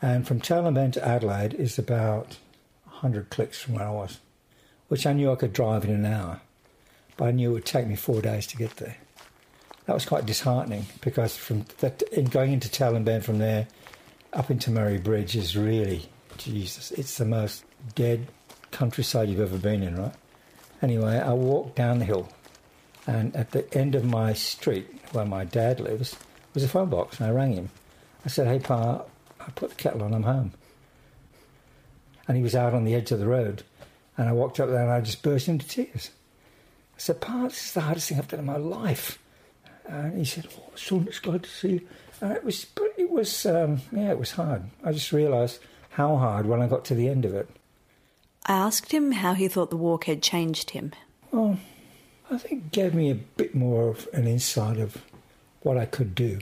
And 0.01 0.27
from 0.27 0.39
Tailem 0.39 0.75
Bend 0.75 0.93
to 0.93 1.05
Adelaide 1.05 1.53
is 1.53 1.77
about 1.77 2.37
100 2.85 3.29
clicks 3.29 3.61
from 3.61 3.75
where 3.75 3.87
I 3.87 3.91
was, 3.91 4.19
which 4.87 5.05
I 5.05 5.13
knew 5.13 5.31
I 5.31 5.35
could 5.35 5.53
drive 5.53 5.83
in 5.83 5.91
an 5.91 6.05
hour. 6.05 6.41
But 7.17 7.25
I 7.25 7.31
knew 7.31 7.51
it 7.51 7.53
would 7.53 7.65
take 7.65 7.87
me 7.87 7.95
four 7.95 8.21
days 8.21 8.47
to 8.47 8.57
get 8.57 8.77
there. 8.77 8.97
That 9.85 9.93
was 9.93 10.05
quite 10.05 10.25
disheartening 10.25 10.85
because 11.01 11.37
from 11.37 11.65
that, 11.79 12.01
in 12.03 12.25
going 12.25 12.53
into 12.53 12.69
Tailem 12.69 13.05
Bend 13.05 13.25
from 13.25 13.37
there 13.37 13.67
up 14.33 14.49
into 14.49 14.71
Murray 14.71 14.97
Bridge 14.97 15.35
is 15.35 15.55
really, 15.55 16.09
Jesus, 16.37 16.91
it's 16.91 17.17
the 17.17 17.25
most 17.25 17.63
dead 17.93 18.27
countryside 18.71 19.29
you've 19.29 19.39
ever 19.39 19.57
been 19.57 19.83
in, 19.83 19.95
right? 19.95 20.13
Anyway, 20.81 21.19
I 21.19 21.33
walked 21.33 21.75
down 21.75 21.99
the 21.99 22.05
hill, 22.05 22.29
and 23.07 23.35
at 23.35 23.51
the 23.51 23.71
end 23.77 23.95
of 23.95 24.03
my 24.03 24.33
street, 24.33 24.87
where 25.11 25.25
my 25.25 25.43
dad 25.43 25.79
lives, 25.79 26.15
was 26.53 26.63
a 26.63 26.67
phone 26.67 26.89
box, 26.89 27.19
and 27.19 27.27
I 27.27 27.31
rang 27.31 27.53
him. 27.53 27.69
I 28.25 28.29
said, 28.29 28.47
Hey, 28.47 28.59
Pa, 28.59 29.03
I 29.39 29.49
put 29.51 29.69
the 29.69 29.75
kettle 29.75 30.03
on, 30.03 30.13
I'm 30.13 30.23
home. 30.23 30.53
And 32.27 32.35
he 32.37 32.43
was 32.43 32.55
out 32.55 32.73
on 32.73 32.85
the 32.85 32.95
edge 32.95 33.11
of 33.11 33.19
the 33.19 33.27
road, 33.27 33.63
and 34.17 34.27
I 34.27 34.31
walked 34.31 34.59
up 34.59 34.69
there 34.69 34.81
and 34.81 34.91
I 34.91 35.01
just 35.01 35.21
burst 35.21 35.47
into 35.47 35.67
tears. 35.67 36.09
I 36.95 36.99
said, 36.99 37.21
Pa, 37.21 37.43
this 37.43 37.67
is 37.67 37.73
the 37.73 37.81
hardest 37.81 38.09
thing 38.09 38.17
I've 38.17 38.27
done 38.27 38.39
in 38.39 38.45
my 38.45 38.57
life. 38.57 39.19
And 39.85 40.17
he 40.17 40.25
said, 40.25 40.47
Oh, 40.57 40.71
son, 40.75 41.05
it's 41.07 41.19
glad 41.19 41.43
to 41.43 41.49
see 41.49 41.73
you. 41.73 41.87
And 42.21 42.31
it 42.31 42.43
was, 42.43 42.65
it 42.97 43.09
was, 43.09 43.45
um, 43.45 43.81
yeah, 43.91 44.11
it 44.11 44.19
was 44.19 44.31
hard. 44.31 44.63
I 44.83 44.93
just 44.93 45.11
realised 45.11 45.59
how 45.89 46.15
hard 46.15 46.45
when 46.45 46.61
I 46.61 46.67
got 46.67 46.85
to 46.85 46.95
the 46.95 47.09
end 47.09 47.25
of 47.25 47.35
it. 47.35 47.49
I 48.45 48.53
asked 48.53 48.91
him 48.91 49.11
how 49.11 49.33
he 49.33 49.47
thought 49.47 49.71
the 49.71 49.77
walk 49.77 50.05
had 50.05 50.21
changed 50.21 50.71
him. 50.71 50.91
Well, 51.31 51.57
I 52.29 52.37
think 52.37 52.51
it 52.65 52.71
gave 52.71 52.93
me 52.93 53.09
a 53.09 53.15
bit 53.15 53.55
more 53.55 53.89
of 53.89 54.07
an 54.13 54.27
insight 54.27 54.77
of 54.77 55.01
what 55.61 55.77
I 55.77 55.85
could 55.85 56.13
do. 56.13 56.39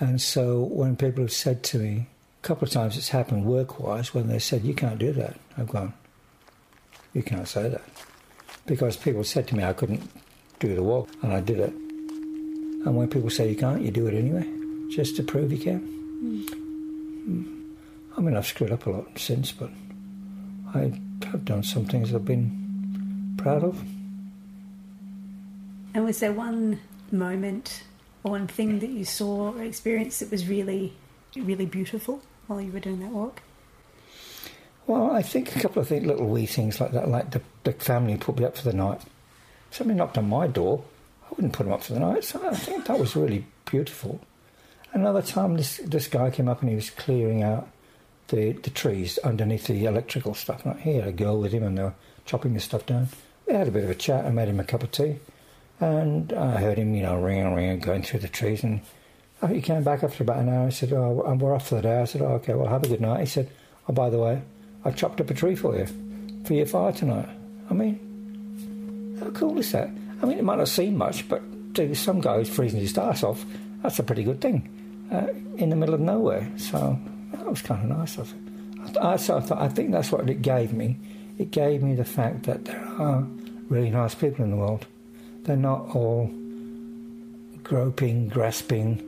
And 0.00 0.20
so 0.20 0.62
when 0.62 0.96
people 0.96 1.22
have 1.22 1.32
said 1.32 1.62
to 1.64 1.78
me, 1.78 2.08
a 2.42 2.46
couple 2.46 2.66
of 2.66 2.72
times 2.72 2.96
it's 2.96 3.10
happened 3.10 3.44
work 3.44 3.78
wise, 3.78 4.12
when 4.12 4.28
they 4.28 4.40
said, 4.40 4.64
You 4.64 4.74
can't 4.74 4.98
do 4.98 5.12
that, 5.12 5.36
I've 5.56 5.68
gone, 5.68 5.94
You 7.12 7.22
can't 7.22 7.46
say 7.46 7.68
that. 7.68 7.82
Because 8.66 8.96
people 8.96 9.22
said 9.24 9.46
to 9.48 9.56
me 9.56 9.62
I 9.62 9.72
couldn't 9.72 10.10
do 10.58 10.74
the 10.74 10.82
walk, 10.82 11.08
and 11.22 11.32
I 11.32 11.40
did 11.40 11.60
it. 11.60 11.70
And 11.70 12.96
when 12.96 13.08
people 13.08 13.30
say 13.30 13.48
you 13.48 13.56
can't, 13.56 13.82
you 13.82 13.90
do 13.90 14.08
it 14.08 14.14
anyway, 14.14 14.46
just 14.90 15.16
to 15.16 15.22
prove 15.22 15.52
you 15.52 15.58
can. 15.58 15.80
Mm. 16.22 18.16
I 18.16 18.20
mean, 18.20 18.36
I've 18.36 18.46
screwed 18.46 18.72
up 18.72 18.86
a 18.86 18.90
lot 18.90 19.18
since, 19.18 19.52
but 19.52 19.70
I 20.74 20.92
have 21.26 21.44
done 21.44 21.62
some 21.62 21.84
things 21.84 22.12
I've 22.12 22.24
been 22.24 23.34
proud 23.36 23.62
of. 23.62 23.80
And 25.94 26.04
was 26.04 26.18
there 26.18 26.32
one 26.32 26.80
moment 27.12 27.84
or 28.24 28.32
one 28.32 28.48
thing 28.48 28.80
that 28.80 28.90
you 28.90 29.04
saw 29.04 29.52
or 29.52 29.62
experienced 29.62 30.20
that 30.20 30.30
was 30.30 30.48
really, 30.48 30.92
really 31.36 31.66
beautiful 31.66 32.20
while 32.48 32.60
you 32.60 32.72
were 32.72 32.80
doing 32.80 33.00
that 33.00 33.12
walk? 33.12 33.42
Well, 34.86 35.12
I 35.12 35.22
think 35.22 35.54
a 35.56 35.60
couple 35.60 35.80
of 35.80 35.88
things, 35.88 36.04
little 36.04 36.26
wee 36.26 36.46
things 36.46 36.80
like 36.80 36.92
that, 36.92 37.08
like 37.08 37.30
the, 37.30 37.40
the 37.62 37.72
family 37.72 38.16
put 38.16 38.38
me 38.38 38.44
up 38.44 38.56
for 38.56 38.64
the 38.64 38.76
night. 38.76 39.00
Somebody 39.70 39.96
knocked 39.96 40.18
on 40.18 40.28
my 40.28 40.46
door. 40.46 40.84
I 41.24 41.28
wouldn't 41.30 41.52
put 41.52 41.64
them 41.64 41.72
up 41.72 41.82
for 41.82 41.94
the 41.94 42.00
night, 42.00 42.24
so 42.24 42.46
I 42.46 42.54
think 42.54 42.86
that 42.86 42.98
was 42.98 43.16
really 43.16 43.46
beautiful. 43.64 44.20
Another 44.92 45.22
time, 45.22 45.56
this 45.56 45.78
this 45.78 46.06
guy 46.06 46.30
came 46.30 46.48
up 46.48 46.60
and 46.60 46.68
he 46.68 46.76
was 46.76 46.90
clearing 46.90 47.42
out 47.42 47.68
the, 48.28 48.52
the 48.52 48.70
trees 48.70 49.18
underneath 49.18 49.66
the 49.66 49.84
electrical 49.84 50.34
stuff. 50.34 50.64
And 50.64 50.80
he 50.80 50.94
had 50.94 51.06
a 51.06 51.12
girl 51.12 51.40
with 51.40 51.52
him 51.52 51.62
and 51.62 51.76
they 51.76 51.82
were 51.82 51.94
chopping 52.24 52.54
the 52.54 52.60
stuff 52.60 52.86
down. 52.86 53.08
We 53.46 53.54
had 53.54 53.68
a 53.68 53.70
bit 53.70 53.84
of 53.84 53.90
a 53.90 53.94
chat. 53.94 54.24
I 54.24 54.30
made 54.30 54.48
him 54.48 54.60
a 54.60 54.64
cup 54.64 54.82
of 54.82 54.90
tea. 54.90 55.18
And 55.80 56.32
I 56.32 56.56
heard 56.58 56.78
him, 56.78 56.94
you 56.94 57.02
know, 57.02 57.18
ringing, 57.18 57.54
ringing, 57.54 57.80
going 57.80 58.02
through 58.02 58.20
the 58.20 58.28
trees. 58.28 58.62
And 58.62 58.80
he 59.48 59.60
came 59.60 59.82
back 59.82 60.02
after 60.02 60.22
about 60.22 60.38
an 60.38 60.48
hour. 60.48 60.66
I 60.66 60.70
said, 60.70 60.92
Oh, 60.92 61.10
we're 61.10 61.54
off 61.54 61.68
for 61.68 61.76
the 61.76 61.82
day. 61.82 62.00
I 62.00 62.04
said, 62.04 62.22
Oh, 62.22 62.34
okay, 62.34 62.54
well, 62.54 62.68
have 62.68 62.84
a 62.84 62.88
good 62.88 63.00
night. 63.00 63.20
He 63.20 63.26
said, 63.26 63.50
Oh, 63.88 63.92
by 63.92 64.08
the 64.08 64.18
way, 64.18 64.42
I 64.84 64.90
chopped 64.90 65.20
up 65.20 65.30
a 65.30 65.34
tree 65.34 65.56
for 65.56 65.76
you, 65.76 65.86
for 66.44 66.54
your 66.54 66.66
fire 66.66 66.92
tonight. 66.92 67.28
I 67.70 67.74
mean, 67.74 69.16
how 69.20 69.30
cool 69.30 69.58
is 69.58 69.72
that? 69.72 69.88
I 70.22 70.26
mean, 70.26 70.38
it 70.38 70.44
might 70.44 70.58
not 70.58 70.68
seem 70.68 70.96
much, 70.96 71.28
but 71.28 71.42
to 71.74 71.94
some 71.94 72.20
guy 72.20 72.38
who's 72.38 72.48
freezing 72.48 72.80
his 72.80 72.96
ass 72.96 73.22
off, 73.22 73.44
that's 73.82 73.98
a 73.98 74.02
pretty 74.02 74.24
good 74.24 74.40
thing 74.40 75.08
uh, 75.12 75.28
in 75.56 75.70
the 75.70 75.76
middle 75.76 75.94
of 75.94 76.00
nowhere. 76.00 76.50
So 76.56 76.98
that 77.36 77.50
was 77.50 77.62
kind 77.62 77.90
of 77.90 77.98
nice. 77.98 78.18
I, 79.00 79.16
so 79.16 79.36
I, 79.36 79.40
thought, 79.40 79.58
I 79.60 79.68
think 79.68 79.92
that's 79.92 80.12
what 80.12 80.28
it 80.28 80.42
gave 80.42 80.72
me. 80.72 80.96
It 81.38 81.50
gave 81.50 81.82
me 81.82 81.94
the 81.94 82.04
fact 82.04 82.44
that 82.44 82.64
there 82.64 82.84
are 82.98 83.26
really 83.68 83.90
nice 83.90 84.14
people 84.14 84.44
in 84.44 84.50
the 84.50 84.56
world. 84.56 84.86
They're 85.42 85.56
not 85.56 85.94
all 85.94 86.30
groping, 87.62 88.28
grasping, 88.28 88.98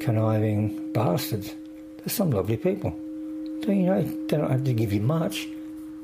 conniving 0.00 0.92
bastards. 0.92 1.54
There's 1.98 2.12
some 2.12 2.30
lovely 2.30 2.56
people. 2.56 2.90
They, 3.64 3.76
you 3.76 3.86
know, 3.86 4.02
they 4.02 4.36
don't 4.36 4.50
have 4.50 4.64
to 4.64 4.72
give 4.72 4.92
you 4.92 5.00
much, 5.00 5.46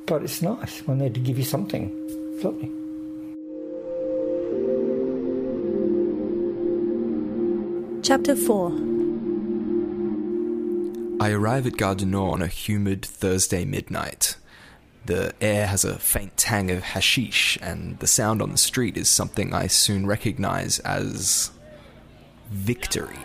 but 0.06 0.22
it's 0.22 0.42
nice 0.42 0.80
when 0.86 0.98
they 0.98 1.08
give 1.08 1.38
you 1.38 1.44
something. 1.44 1.90
It's 2.34 2.44
lovely. 2.44 2.70
Chapter 8.02 8.36
4 8.36 8.97
I 11.20 11.30
arrive 11.30 11.66
at 11.66 12.00
Nord 12.06 12.34
on 12.34 12.42
a 12.42 12.46
humid 12.46 13.04
Thursday 13.04 13.64
midnight. 13.64 14.36
The 15.04 15.34
air 15.40 15.66
has 15.66 15.84
a 15.84 15.98
faint 15.98 16.36
tang 16.36 16.70
of 16.70 16.84
hashish, 16.84 17.58
and 17.60 17.98
the 17.98 18.06
sound 18.06 18.40
on 18.40 18.52
the 18.52 18.58
street 18.58 18.96
is 18.96 19.08
something 19.08 19.52
I 19.52 19.66
soon 19.66 20.06
recognize 20.06 20.78
as 20.80 21.50
victory. 22.50 23.18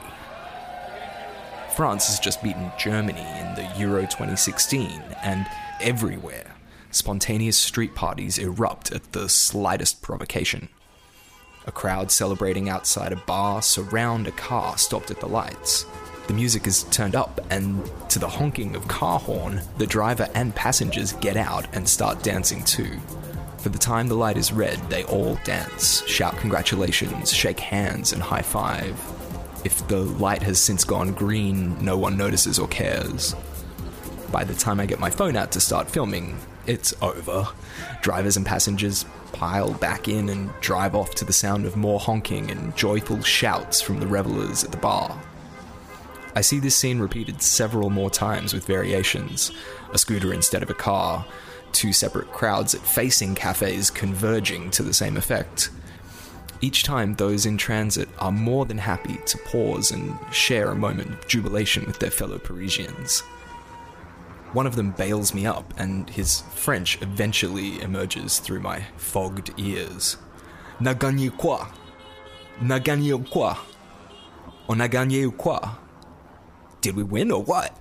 France 1.75 2.07
has 2.07 2.19
just 2.19 2.41
beaten 2.41 2.71
Germany 2.79 3.21
in 3.21 3.53
the 3.53 3.71
Euro 3.77 4.01
2016, 4.01 4.89
and 5.21 5.45
everywhere, 5.79 6.55
spontaneous 6.89 7.57
street 7.57 7.93
parties 7.93 8.39
erupt 8.39 8.91
at 8.91 9.11
the 9.11 9.29
slightest 9.29 10.01
provocation. 10.01 10.69
A 11.67 11.71
crowd 11.71 12.11
celebrating 12.11 12.69
outside 12.69 13.11
a 13.11 13.17
bar 13.17 13.61
surround 13.61 14.25
a 14.25 14.31
car 14.31 14.79
stopped 14.79 15.11
at 15.11 15.19
the 15.19 15.27
lights. 15.27 15.85
The 16.27 16.33
music 16.33 16.67
is 16.67 16.83
turned 16.83 17.15
up, 17.15 17.41
and 17.49 17.83
to 18.09 18.17
the 18.17 18.29
honking 18.29 18.75
of 18.75 18.87
car 18.87 19.19
horn, 19.19 19.61
the 19.77 19.85
driver 19.85 20.29
and 20.33 20.55
passengers 20.55 21.13
get 21.13 21.35
out 21.35 21.67
and 21.75 21.87
start 21.87 22.23
dancing 22.23 22.63
too. 22.63 22.97
For 23.57 23.69
the 23.69 23.77
time 23.77 24.07
the 24.07 24.15
light 24.15 24.37
is 24.37 24.51
red, 24.51 24.77
they 24.89 25.03
all 25.05 25.35
dance, 25.43 26.05
shout 26.07 26.37
congratulations, 26.37 27.33
shake 27.33 27.59
hands, 27.59 28.13
and 28.13 28.21
high 28.21 28.41
five. 28.41 28.99
If 29.65 29.87
the 29.87 29.99
light 29.99 30.43
has 30.43 30.59
since 30.59 30.83
gone 30.83 31.13
green, 31.13 31.77
no 31.83 31.97
one 31.97 32.17
notices 32.17 32.57
or 32.57 32.67
cares. 32.67 33.35
By 34.31 34.43
the 34.43 34.53
time 34.53 34.79
I 34.79 34.85
get 34.85 34.99
my 34.99 35.09
phone 35.09 35.35
out 35.35 35.51
to 35.51 35.59
start 35.59 35.89
filming, 35.89 36.37
it's 36.67 36.93
over. 37.01 37.47
Drivers 38.01 38.37
and 38.37 38.45
passengers 38.45 39.05
pile 39.33 39.73
back 39.73 40.07
in 40.07 40.29
and 40.29 40.49
drive 40.61 40.95
off 40.95 41.15
to 41.15 41.25
the 41.25 41.33
sound 41.33 41.65
of 41.65 41.75
more 41.75 41.99
honking 41.99 42.49
and 42.49 42.75
joyful 42.75 43.21
shouts 43.21 43.81
from 43.81 43.99
the 43.99 44.07
revelers 44.07 44.63
at 44.63 44.71
the 44.71 44.77
bar. 44.77 45.17
I 46.35 46.41
see 46.41 46.59
this 46.59 46.75
scene 46.75 46.99
repeated 46.99 47.41
several 47.41 47.89
more 47.89 48.09
times 48.09 48.53
with 48.53 48.65
variations 48.65 49.51
a 49.91 49.97
scooter 49.97 50.33
instead 50.33 50.63
of 50.63 50.69
a 50.69 50.73
car, 50.73 51.25
two 51.71 51.93
separate 51.93 52.31
crowds 52.31 52.73
at 52.73 52.81
facing 52.81 53.35
cafes 53.35 53.91
converging 53.91 54.71
to 54.71 54.83
the 54.83 54.93
same 54.93 55.17
effect. 55.17 55.69
Each 56.61 56.83
time, 56.83 57.15
those 57.15 57.45
in 57.45 57.57
transit 57.57 58.07
are 58.19 58.31
more 58.31 58.65
than 58.65 58.77
happy 58.77 59.19
to 59.25 59.37
pause 59.39 59.91
and 59.91 60.17
share 60.31 60.71
a 60.71 60.75
moment 60.75 61.09
of 61.09 61.27
jubilation 61.27 61.85
with 61.85 61.99
their 61.99 62.09
fellow 62.09 62.39
Parisians. 62.39 63.19
One 64.53 64.65
of 64.65 64.75
them 64.75 64.91
bails 64.91 65.33
me 65.33 65.45
up, 65.45 65.73
and 65.77 66.09
his 66.09 66.41
French 66.53 67.01
eventually 67.01 67.81
emerges 67.81 68.39
through 68.39 68.61
my 68.61 68.85
fogged 68.97 69.51
ears. 69.57 70.17
Na 70.79 70.93
gagné 70.93 71.35
quoi? 71.37 71.67
Na 72.61 72.79
gagné 72.79 73.29
quoi? 73.29 73.57
On 74.69 74.79
a 74.79 74.87
gagné 74.87 75.35
quoi? 75.35 75.59
Did 76.83 76.97
we 76.97 77.03
win 77.03 77.31
or 77.31 77.41
what? 77.41 77.79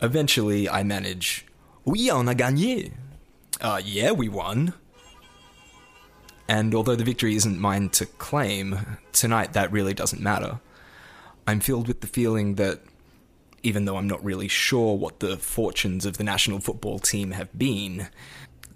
Eventually, 0.00 0.68
I 0.68 0.84
manage, 0.84 1.44
Oui, 1.84 2.08
on 2.08 2.28
a 2.28 2.32
gagné. 2.34 2.92
Uh, 3.60 3.80
yeah, 3.84 4.12
we 4.12 4.28
won. 4.28 4.74
And 6.46 6.72
although 6.72 6.94
the 6.94 7.02
victory 7.02 7.34
isn't 7.34 7.58
mine 7.58 7.88
to 7.90 8.06
claim, 8.06 8.98
tonight 9.12 9.54
that 9.54 9.72
really 9.72 9.92
doesn't 9.92 10.22
matter. 10.22 10.60
I'm 11.48 11.58
filled 11.58 11.88
with 11.88 12.00
the 12.00 12.06
feeling 12.06 12.54
that 12.54 12.78
even 13.64 13.86
though 13.86 13.96
I'm 13.96 14.06
not 14.06 14.24
really 14.24 14.46
sure 14.46 14.96
what 14.96 15.18
the 15.18 15.36
fortunes 15.36 16.06
of 16.06 16.16
the 16.16 16.22
national 16.22 16.60
football 16.60 17.00
team 17.00 17.32
have 17.32 17.58
been, 17.58 18.06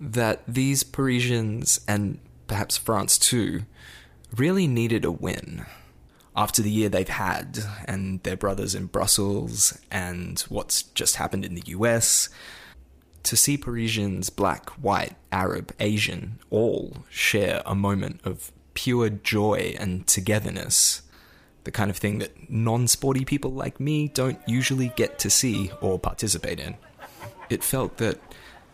that 0.00 0.42
these 0.48 0.82
Parisians, 0.82 1.80
and 1.86 2.18
perhaps 2.48 2.76
France 2.76 3.16
too, 3.16 3.62
really 4.34 4.66
needed 4.66 5.04
a 5.04 5.12
win. 5.12 5.66
After 6.38 6.62
the 6.62 6.70
year 6.70 6.88
they've 6.88 7.08
had, 7.08 7.58
and 7.86 8.22
their 8.22 8.36
brothers 8.36 8.72
in 8.76 8.86
Brussels, 8.86 9.76
and 9.90 10.38
what's 10.48 10.84
just 10.84 11.16
happened 11.16 11.44
in 11.44 11.56
the 11.56 11.64
US, 11.66 12.28
to 13.24 13.36
see 13.36 13.58
Parisians, 13.58 14.30
black, 14.30 14.70
white, 14.80 15.16
Arab, 15.32 15.74
Asian, 15.80 16.38
all 16.48 16.98
share 17.10 17.60
a 17.66 17.74
moment 17.74 18.20
of 18.22 18.52
pure 18.74 19.08
joy 19.10 19.74
and 19.80 20.06
togetherness, 20.06 21.02
the 21.64 21.72
kind 21.72 21.90
of 21.90 21.96
thing 21.96 22.20
that 22.20 22.48
non 22.48 22.86
sporty 22.86 23.24
people 23.24 23.50
like 23.50 23.80
me 23.80 24.06
don't 24.06 24.38
usually 24.46 24.92
get 24.94 25.18
to 25.18 25.28
see 25.28 25.72
or 25.80 25.98
participate 25.98 26.60
in. 26.60 26.76
It 27.50 27.64
felt 27.64 27.96
that 27.96 28.20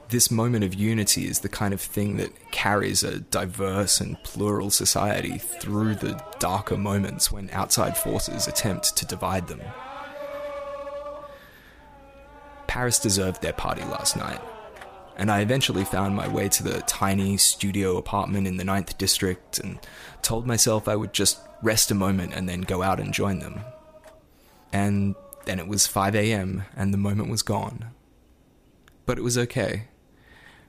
this 0.09 0.31
moment 0.31 0.65
of 0.65 0.75
unity 0.75 1.27
is 1.27 1.41
the 1.41 1.49
kind 1.49 1.75
of 1.75 1.81
thing 1.81 2.17
that 2.19 2.51
carries 2.51 3.03
a 3.03 3.21
diverse 3.21 4.01
and 4.01 4.23
plural 4.23 4.71
society 4.71 5.39
through 5.39 5.97
the 5.97 6.23
darker 6.39 6.77
moments 6.77 7.33
when 7.33 7.51
outside 7.51 7.97
forces 7.97 8.47
attempt 8.47 8.97
to 8.97 9.07
divide 9.07 9.49
them. 9.49 9.61
Paris 12.67 12.99
deserved 12.99 13.41
their 13.41 13.53
party 13.53 13.83
last 13.83 14.17
night, 14.17 14.41
and 15.17 15.31
I 15.31 15.41
eventually 15.41 15.85
found 15.85 16.17
my 16.17 16.29
way 16.29 16.49
to 16.49 16.63
the 16.63 16.81
tiny 16.83 17.37
studio 17.37 17.97
apartment 17.97 18.47
in 18.47 18.57
the 18.57 18.65
Ninth 18.65 18.99
District 18.99 19.59
and 19.59 19.79
told 20.23 20.47
myself 20.47 20.89
I 20.89 20.97
would 20.97 21.13
just 21.13 21.41
rest 21.63 21.91
a 21.91 21.95
moment 21.95 22.35
and 22.35 22.49
then 22.49 22.63
go 22.63 22.83
out 22.83 23.01
and 23.01 23.15
join 23.15 23.39
them. 23.39 23.61
And 24.73 25.15
then 25.45 25.59
it 25.59 25.69
was 25.69 25.87
5 25.87 26.15
a.m., 26.17 26.65
and 26.75 26.93
the 26.93 26.99
moment 26.99 27.31
was 27.31 27.43
gone. 27.43 27.91
But 29.07 29.19
it 29.19 29.23
was 29.23 29.39
okay, 29.39 29.85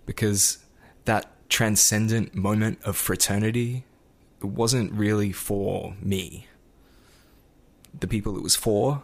because 0.05 0.59
that 1.05 1.31
transcendent 1.49 2.35
moment 2.35 2.79
of 2.83 2.97
fraternity 2.97 3.85
wasn't 4.41 4.91
really 4.91 5.31
for 5.31 5.95
me. 6.01 6.47
The 7.97 8.07
people 8.07 8.37
it 8.37 8.43
was 8.43 8.55
for, 8.55 9.03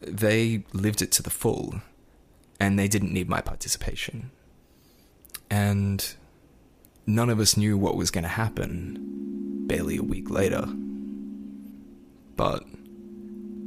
they 0.00 0.64
lived 0.72 1.02
it 1.02 1.12
to 1.12 1.22
the 1.22 1.30
full, 1.30 1.80
and 2.60 2.78
they 2.78 2.88
didn't 2.88 3.12
need 3.12 3.28
my 3.28 3.40
participation. 3.40 4.30
And 5.50 6.14
none 7.06 7.30
of 7.30 7.40
us 7.40 7.56
knew 7.56 7.76
what 7.76 7.96
was 7.96 8.10
going 8.10 8.24
to 8.24 8.28
happen 8.28 9.66
barely 9.66 9.96
a 9.96 10.02
week 10.02 10.30
later. 10.30 10.66
But 12.36 12.64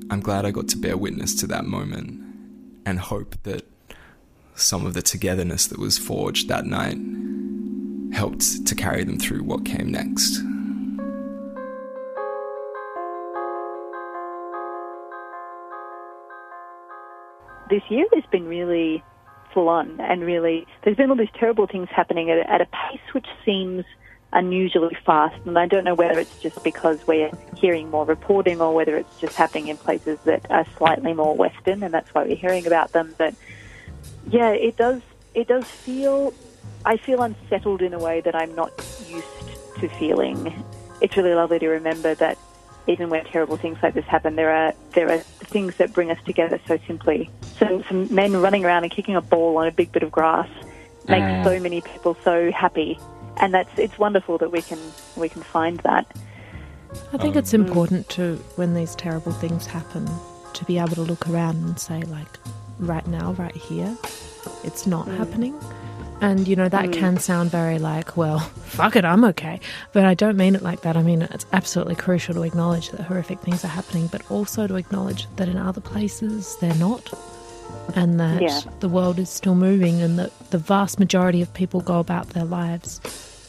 I'm 0.10 0.20
glad 0.20 0.46
I 0.46 0.52
got 0.52 0.68
to 0.70 0.78
bear 0.78 0.98
witness 0.98 1.36
to 1.36 1.48
that 1.48 1.66
moment 1.66 2.22
and 2.86 3.00
hope 3.00 3.36
that 3.44 3.66
some 4.56 4.86
of 4.86 4.94
the 4.94 5.02
togetherness 5.02 5.68
that 5.68 5.78
was 5.78 5.98
forged 5.98 6.48
that 6.48 6.66
night 6.66 6.98
helped 8.14 8.66
to 8.66 8.76
carry 8.76 9.04
them 9.04 9.20
through 9.20 9.44
what 9.44 9.66
came 9.66 9.92
next. 9.92 10.42
This 17.70 17.82
year 17.90 18.06
has 18.14 18.24
been 18.32 18.48
really 18.48 19.04
full 19.54 19.68
on 19.68 20.00
and 20.00 20.24
really, 20.24 20.66
there's 20.84 20.96
been 20.96 21.10
all 21.10 21.18
these 21.18 21.28
terrible 21.38 21.68
things 21.68 21.90
happening 21.90 22.30
at, 22.30 22.38
at 22.50 22.62
a 22.62 22.66
pace 22.68 23.02
which 23.12 23.28
seems 23.44 23.84
unusually 24.32 24.96
fast. 25.06 25.36
And 25.46 25.58
I 25.58 25.66
don't 25.66 25.84
know 25.84 25.96
whether 25.96 26.20
it's 26.20 26.40
just 26.40 26.64
because 26.64 27.06
we're 27.08 27.32
hearing 27.58 27.90
more 27.90 28.06
reporting 28.06 28.62
or 28.62 28.74
whether 28.74 28.96
it's 28.96 29.20
just 29.20 29.36
happening 29.36 29.68
in 29.68 29.78
places 29.78 30.20
that 30.26 30.50
are 30.50 30.66
slightly 30.78 31.14
more 31.14 31.36
Western 31.36 31.84
and 31.84 31.94
that's 31.94 32.14
why 32.14 32.24
we're 32.24 32.36
hearing 32.36 32.68
about 32.68 32.92
them. 32.92 33.16
But 33.18 33.34
yeah, 34.30 34.50
it 34.50 34.78
does, 34.78 35.02
it 35.34 35.48
does 35.48 35.66
feel, 35.66 36.34
I 36.86 36.98
feel 36.98 37.22
unsettled 37.22 37.82
in 37.82 37.94
a 37.94 38.00
way 38.00 38.22
that 38.22 38.36
I'm 38.36 38.54
not 38.56 38.72
used 39.08 39.80
to 39.80 39.90
feeling. 39.90 40.64
It's 41.02 41.16
really 41.18 41.34
lovely 41.34 41.60
to 41.60 41.68
remember 41.68 42.16
that 42.16 42.38
even 42.88 43.10
when 43.10 43.26
terrible 43.26 43.58
things 43.58 43.78
like 43.82 43.94
this 43.96 44.06
happen, 44.06 44.36
there 44.36 44.52
are 44.52 44.74
there 44.94 45.12
are 45.12 45.18
things 45.18 45.76
that 45.78 45.92
bring 45.92 46.12
us 46.12 46.20
together 46.24 46.60
so 46.68 46.78
simply. 46.86 47.30
So 47.58 47.84
some 47.90 48.14
men 48.14 48.34
running 48.34 48.64
around 48.64 48.84
and 48.84 48.92
kicking 48.92 49.16
a 49.16 49.22
ball 49.22 49.58
on 49.58 49.68
a 49.68 49.72
big 49.72 49.92
bit 49.92 50.04
of 50.04 50.12
grass 50.12 50.48
makes 51.08 51.24
Mm. 51.26 51.44
so 51.44 51.60
many 51.60 51.82
people 51.82 52.16
so 52.24 52.52
happy, 52.52 53.00
and 53.38 53.54
that's 53.54 53.78
it's 53.78 53.98
wonderful 53.98 54.38
that 54.38 54.52
we 54.52 54.62
can 54.62 54.80
we 55.18 55.30
can 55.30 55.42
find 55.42 55.80
that. 55.80 56.06
I 57.12 57.18
think 57.18 57.36
it's 57.36 57.54
important 57.54 58.08
to, 58.10 58.36
when 58.56 58.74
these 58.74 58.96
terrible 58.96 59.34
things 59.34 59.66
happen, 59.66 60.08
to 60.54 60.64
be 60.66 60.78
able 60.78 60.96
to 60.96 61.02
look 61.02 61.28
around 61.28 61.58
and 61.58 61.78
say, 61.78 62.02
like, 62.04 62.40
right 62.80 63.06
now, 63.08 63.34
right 63.34 63.56
here, 63.56 63.98
it's 64.64 64.86
not 64.86 65.06
hmm. 65.06 65.18
happening. 65.18 65.60
And, 66.22 66.48
you 66.48 66.56
know, 66.56 66.70
that 66.70 66.86
hmm. 66.86 66.92
can 66.92 67.18
sound 67.18 67.52
very 67.52 67.78
like, 67.78 68.16
well, 68.16 68.40
fuck 68.66 68.96
it, 68.96 69.06
I'm 69.06 69.24
okay. 69.26 69.60
But 69.92 70.06
I 70.06 70.14
don't 70.14 70.38
mean 70.38 70.56
it 70.56 70.62
like 70.62 70.82
that. 70.82 70.96
I 70.96 71.04
mean, 71.04 71.24
it's 71.24 71.46
absolutely 71.54 71.96
crucial 71.96 72.34
to 72.36 72.44
acknowledge 72.44 72.90
that 72.92 73.02
horrific 73.02 73.40
things 73.40 73.64
are 73.66 73.70
happening, 73.70 74.08
but 74.08 74.30
also 74.32 74.68
to 74.68 74.76
acknowledge 74.76 75.28
that 75.36 75.50
in 75.50 75.58
other 75.58 75.82
places 75.82 76.58
they're 76.62 76.76
not. 76.76 77.14
And 77.96 78.20
that 78.20 78.42
Yeah. 78.42 78.62
the 78.80 78.90
world 78.90 79.20
is 79.20 79.30
still 79.30 79.56
moving, 79.56 80.02
and 80.02 80.18
that 80.18 80.32
the 80.52 80.58
vast 80.58 81.00
majority 81.00 81.42
of 81.42 81.54
people 81.54 81.82
go 81.82 82.00
about 82.00 82.30
their 82.30 82.46
lives 82.46 83.02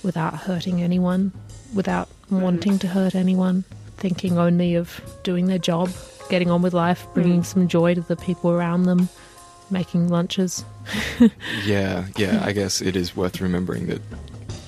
without 0.02 0.34
hurting 0.34 0.82
anyone, 0.82 1.32
without 1.74 2.08
hmm. 2.28 2.40
wanting 2.40 2.78
to 2.80 2.88
hurt 2.88 3.14
anyone, 3.14 3.64
thinking 3.96 4.38
only 4.38 4.74
of 4.74 5.00
doing 5.22 5.46
their 5.46 5.58
job, 5.58 5.90
getting 6.28 6.50
on 6.50 6.62
with 6.62 6.74
life, 6.74 7.06
mm. 7.06 7.14
bringing 7.14 7.42
some 7.42 7.68
joy 7.68 7.94
to 7.94 8.00
the 8.00 8.16
people 8.16 8.50
around 8.50 8.84
them, 8.84 9.08
making 9.70 10.08
lunches. 10.08 10.64
Yeah, 11.64 12.06
yeah, 12.16 12.42
I 12.44 12.52
guess 12.52 12.80
it 12.80 12.94
is 12.94 13.16
worth 13.16 13.40
remembering 13.40 13.86
that 13.86 14.00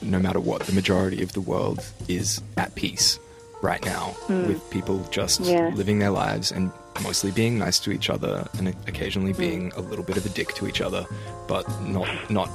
no 0.02 0.18
matter 0.18 0.40
what, 0.40 0.62
the 0.62 0.72
majority 0.72 1.22
of 1.22 1.32
the 1.32 1.40
world 1.40 1.84
is 2.08 2.40
at 2.56 2.74
peace 2.74 3.20
right 3.62 3.84
now 3.84 4.16
mm. 4.26 4.46
with 4.46 4.68
people 4.70 5.06
just 5.10 5.40
Yeah. 5.40 5.70
living 5.74 5.98
their 5.98 6.10
lives 6.10 6.50
and 6.50 6.72
mostly 7.02 7.30
being 7.30 7.58
nice 7.58 7.78
to 7.80 7.92
each 7.92 8.10
other 8.10 8.48
and 8.58 8.68
occasionally 8.86 9.32
mm. 9.32 9.38
being 9.38 9.72
a 9.76 9.80
little 9.80 10.04
bit 10.04 10.16
of 10.16 10.26
a 10.26 10.28
dick 10.30 10.54
to 10.54 10.66
each 10.66 10.80
other, 10.80 11.06
but 11.46 11.64
not 11.82 12.08
not 12.30 12.50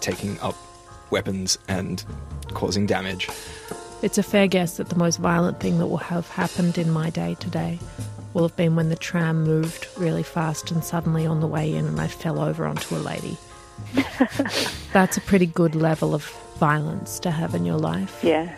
taking 0.00 0.38
up 0.40 0.54
weapons 1.10 1.58
and 1.68 2.04
causing 2.54 2.86
damage. 2.86 3.28
It's 4.02 4.18
a 4.18 4.22
fair 4.22 4.46
guess 4.46 4.76
that 4.76 4.88
the 4.90 4.96
most 4.96 5.18
violent 5.18 5.60
thing 5.60 5.78
that 5.78 5.86
will 5.86 5.96
have 5.96 6.28
happened 6.28 6.76
in 6.78 6.90
my 6.90 7.10
day 7.10 7.36
today 7.40 7.78
will 8.34 8.42
have 8.42 8.56
been 8.56 8.76
when 8.76 8.90
the 8.90 8.96
tram 8.96 9.44
moved 9.44 9.88
really 9.96 10.22
fast 10.22 10.70
and 10.70 10.84
suddenly 10.84 11.26
on 11.26 11.40
the 11.40 11.46
way 11.46 11.72
in 11.74 11.86
and 11.86 12.00
I 12.00 12.08
fell 12.08 12.38
over 12.38 12.66
onto 12.66 12.94
a 12.94 12.98
lady. 12.98 13.38
That's 14.92 15.16
a 15.16 15.20
pretty 15.20 15.46
good 15.46 15.74
level 15.74 16.14
of 16.14 16.24
violence 16.58 17.18
to 17.20 17.30
have 17.30 17.54
in 17.54 17.64
your 17.64 17.78
life. 17.78 18.22
Yeah, 18.22 18.54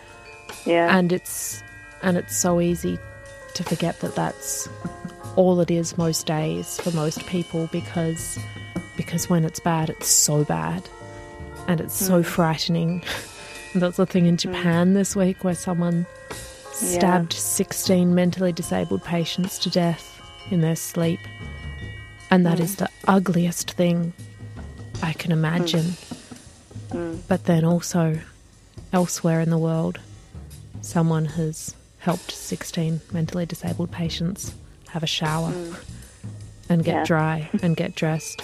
yeah, 0.65 0.95
and 0.97 1.11
it's 1.11 1.63
and 2.01 2.17
it's 2.17 2.35
so 2.35 2.59
easy 2.59 2.99
to 3.55 3.63
forget 3.63 3.99
that 4.01 4.13
that's 4.13 4.69
all 5.35 5.59
it 5.61 5.71
is 5.71 5.97
most 5.97 6.27
days 6.27 6.79
for 6.79 6.91
most 6.91 7.25
people 7.25 7.67
because 7.71 8.37
because 8.95 9.27
when 9.31 9.43
it's 9.43 9.59
bad 9.59 9.89
it's 9.89 10.07
so 10.07 10.43
bad 10.43 10.87
and 11.67 11.81
it's 11.81 11.95
so 11.95 12.17
hmm. 12.17 12.23
frightening. 12.23 13.03
And 13.73 13.81
that's 13.81 13.97
the 13.97 14.05
thing 14.05 14.25
in 14.25 14.35
hmm. 14.35 14.37
Japan 14.37 14.93
this 14.93 15.15
week 15.15 15.43
where 15.43 15.55
someone 15.55 16.05
stabbed 16.77 17.33
16 17.33 18.13
mentally 18.13 18.51
disabled 18.51 19.03
patients 19.03 19.57
to 19.59 19.69
death 19.69 20.21
in 20.51 20.61
their 20.61 20.75
sleep. 20.75 21.19
And 22.29 22.45
that 22.45 22.59
is 22.59 22.75
mm. 22.75 22.79
the 22.79 22.89
ugliest 23.07 23.71
thing 23.71 24.13
I 25.01 25.13
can 25.13 25.31
imagine. 25.31 25.85
Mm. 25.85 26.13
Mm. 26.91 27.19
But 27.27 27.45
then 27.45 27.65
also 27.65 28.19
elsewhere 28.93 29.41
in 29.41 29.49
the 29.49 29.57
world 29.57 29.99
someone 30.81 31.25
has 31.25 31.75
helped 31.99 32.31
16 32.31 33.01
mentally 33.11 33.45
disabled 33.45 33.91
patients 33.91 34.53
have 34.89 35.03
a 35.03 35.07
shower 35.07 35.53
and 36.69 36.83
get 36.83 36.95
Yeah. 36.95 37.03
dry 37.03 37.49
and 37.61 37.75
get 37.75 37.95
dressed. 37.95 38.41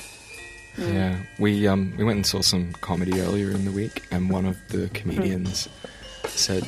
Yeah, 0.78 1.18
we 1.40 1.68
um 1.68 1.94
we 1.98 2.04
went 2.04 2.18
and 2.18 2.26
saw 2.26 2.42
some 2.42 2.74
comedy 2.82 3.22
earlier 3.22 3.52
in 3.52 3.64
the 3.64 3.72
week, 3.72 4.04
and 4.12 4.30
one 4.32 4.46
of 4.48 4.58
the 4.70 4.90
comedians 4.90 5.70
said, 6.28 6.68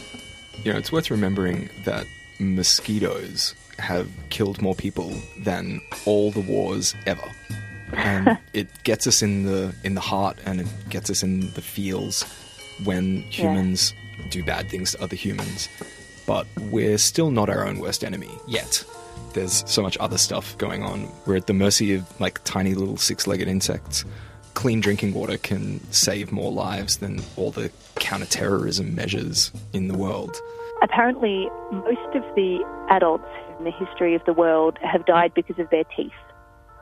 you 0.63 0.71
know, 0.71 0.77
it's 0.77 0.91
worth 0.91 1.11
remembering 1.11 1.69
that 1.83 2.05
mosquitoes 2.39 3.55
have 3.77 4.09
killed 4.29 4.61
more 4.61 4.75
people 4.75 5.13
than 5.39 5.81
all 6.05 6.31
the 6.31 6.41
wars 6.41 6.95
ever, 7.05 7.29
and 7.93 8.37
it 8.53 8.67
gets 8.83 9.07
us 9.07 9.21
in 9.21 9.45
the 9.45 9.73
in 9.83 9.95
the 9.95 10.01
heart 10.01 10.37
and 10.45 10.61
it 10.61 10.67
gets 10.89 11.09
us 11.09 11.23
in 11.23 11.51
the 11.53 11.61
feels 11.61 12.23
when 12.83 13.21
humans 13.23 13.93
do 14.29 14.43
bad 14.43 14.69
things 14.69 14.91
to 14.91 15.01
other 15.03 15.15
humans. 15.15 15.69
But 16.25 16.47
we're 16.71 16.97
still 16.97 17.29
not 17.29 17.49
our 17.49 17.67
own 17.67 17.79
worst 17.79 18.03
enemy 18.03 18.31
yet. 18.47 18.83
There's 19.33 19.63
so 19.69 19.81
much 19.81 19.97
other 19.99 20.17
stuff 20.17 20.57
going 20.57 20.81
on. 20.81 21.11
We're 21.25 21.35
at 21.35 21.47
the 21.47 21.53
mercy 21.53 21.93
of 21.93 22.19
like 22.19 22.43
tiny 22.45 22.73
little 22.73 22.97
six-legged 22.97 23.47
insects 23.47 24.05
clean 24.55 24.81
drinking 24.81 25.13
water 25.13 25.37
can 25.37 25.79
save 25.91 26.31
more 26.31 26.51
lives 26.51 26.97
than 26.97 27.21
all 27.35 27.51
the 27.51 27.71
counterterrorism 27.95 28.95
measures 28.95 29.51
in 29.73 29.87
the 29.87 29.95
world. 29.95 30.35
Apparently, 30.81 31.47
most 31.71 32.15
of 32.15 32.23
the 32.35 32.65
adults 32.89 33.27
in 33.59 33.65
the 33.65 33.71
history 33.71 34.15
of 34.15 34.25
the 34.25 34.33
world 34.33 34.77
have 34.81 35.05
died 35.05 35.33
because 35.33 35.59
of 35.59 35.69
their 35.69 35.83
teeth, 35.95 36.11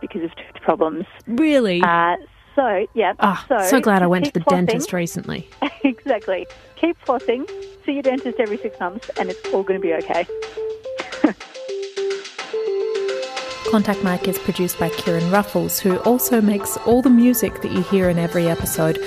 because 0.01 0.23
of 0.23 0.31
tooth 0.35 0.61
problems. 0.61 1.05
Really? 1.27 1.81
Uh, 1.81 2.15
so, 2.55 2.85
yeah. 2.93 3.13
Ah, 3.19 3.45
so, 3.47 3.61
so 3.67 3.81
glad 3.81 4.01
I 4.01 4.07
went 4.07 4.25
to 4.25 4.31
the 4.31 4.39
flossing. 4.41 4.67
dentist 4.67 4.93
recently. 4.93 5.49
exactly. 5.83 6.47
Keep 6.75 6.97
flossing, 7.05 7.47
see 7.85 7.93
your 7.93 8.03
dentist 8.03 8.39
every 8.39 8.57
six 8.57 8.79
months, 8.79 9.09
and 9.17 9.29
it's 9.29 9.45
all 9.53 9.63
going 9.63 9.79
to 9.79 9.85
be 9.85 9.93
okay. 9.93 10.25
Contact 13.73 14.03
Mike 14.03 14.27
is 14.27 14.37
produced 14.37 14.77
by 14.77 14.89
Kieran 14.89 15.31
Ruffles, 15.31 15.79
who 15.79 15.97
also 16.01 16.39
makes 16.41 16.77
all 16.85 17.01
the 17.01 17.09
music 17.09 17.63
that 17.63 17.71
you 17.71 17.81
hear 17.81 18.07
in 18.07 18.19
every 18.19 18.47
episode, 18.47 18.99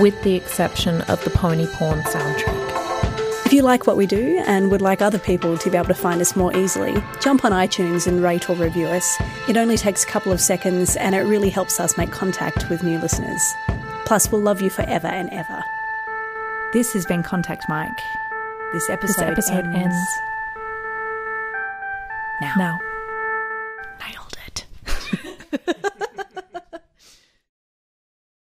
with 0.00 0.18
the 0.22 0.34
exception 0.34 1.02
of 1.02 1.22
the 1.24 1.30
pony 1.30 1.66
porn 1.66 2.00
soundtrack. 2.04 3.44
If 3.44 3.52
you 3.52 3.60
like 3.60 3.86
what 3.86 3.98
we 3.98 4.06
do 4.06 4.42
and 4.46 4.70
would 4.70 4.80
like 4.80 5.02
other 5.02 5.18
people 5.18 5.58
to 5.58 5.70
be 5.70 5.76
able 5.76 5.88
to 5.88 5.94
find 5.94 6.22
us 6.22 6.36
more 6.36 6.56
easily, 6.56 6.94
jump 7.20 7.44
on 7.44 7.52
iTunes 7.52 8.06
and 8.06 8.22
rate 8.22 8.48
or 8.48 8.56
review 8.56 8.86
us. 8.86 9.14
It 9.46 9.58
only 9.58 9.76
takes 9.76 10.04
a 10.04 10.06
couple 10.06 10.32
of 10.32 10.40
seconds 10.40 10.96
and 10.96 11.14
it 11.14 11.24
really 11.24 11.50
helps 11.50 11.78
us 11.78 11.98
make 11.98 12.10
contact 12.10 12.70
with 12.70 12.82
new 12.82 12.98
listeners. 12.98 13.42
Plus, 14.06 14.32
we'll 14.32 14.40
love 14.40 14.62
you 14.62 14.70
forever 14.70 15.08
and 15.08 15.28
ever. 15.34 15.62
This 16.72 16.94
has 16.94 17.04
been 17.04 17.22
Contact 17.22 17.68
Mike. 17.68 17.90
This 18.72 18.88
episode, 18.88 19.36
This 19.36 19.50
episode 19.50 19.66
ends, 19.66 19.76
ends 19.76 20.00
now. 22.40 22.54
now. 22.56 22.93
It. 25.54 25.92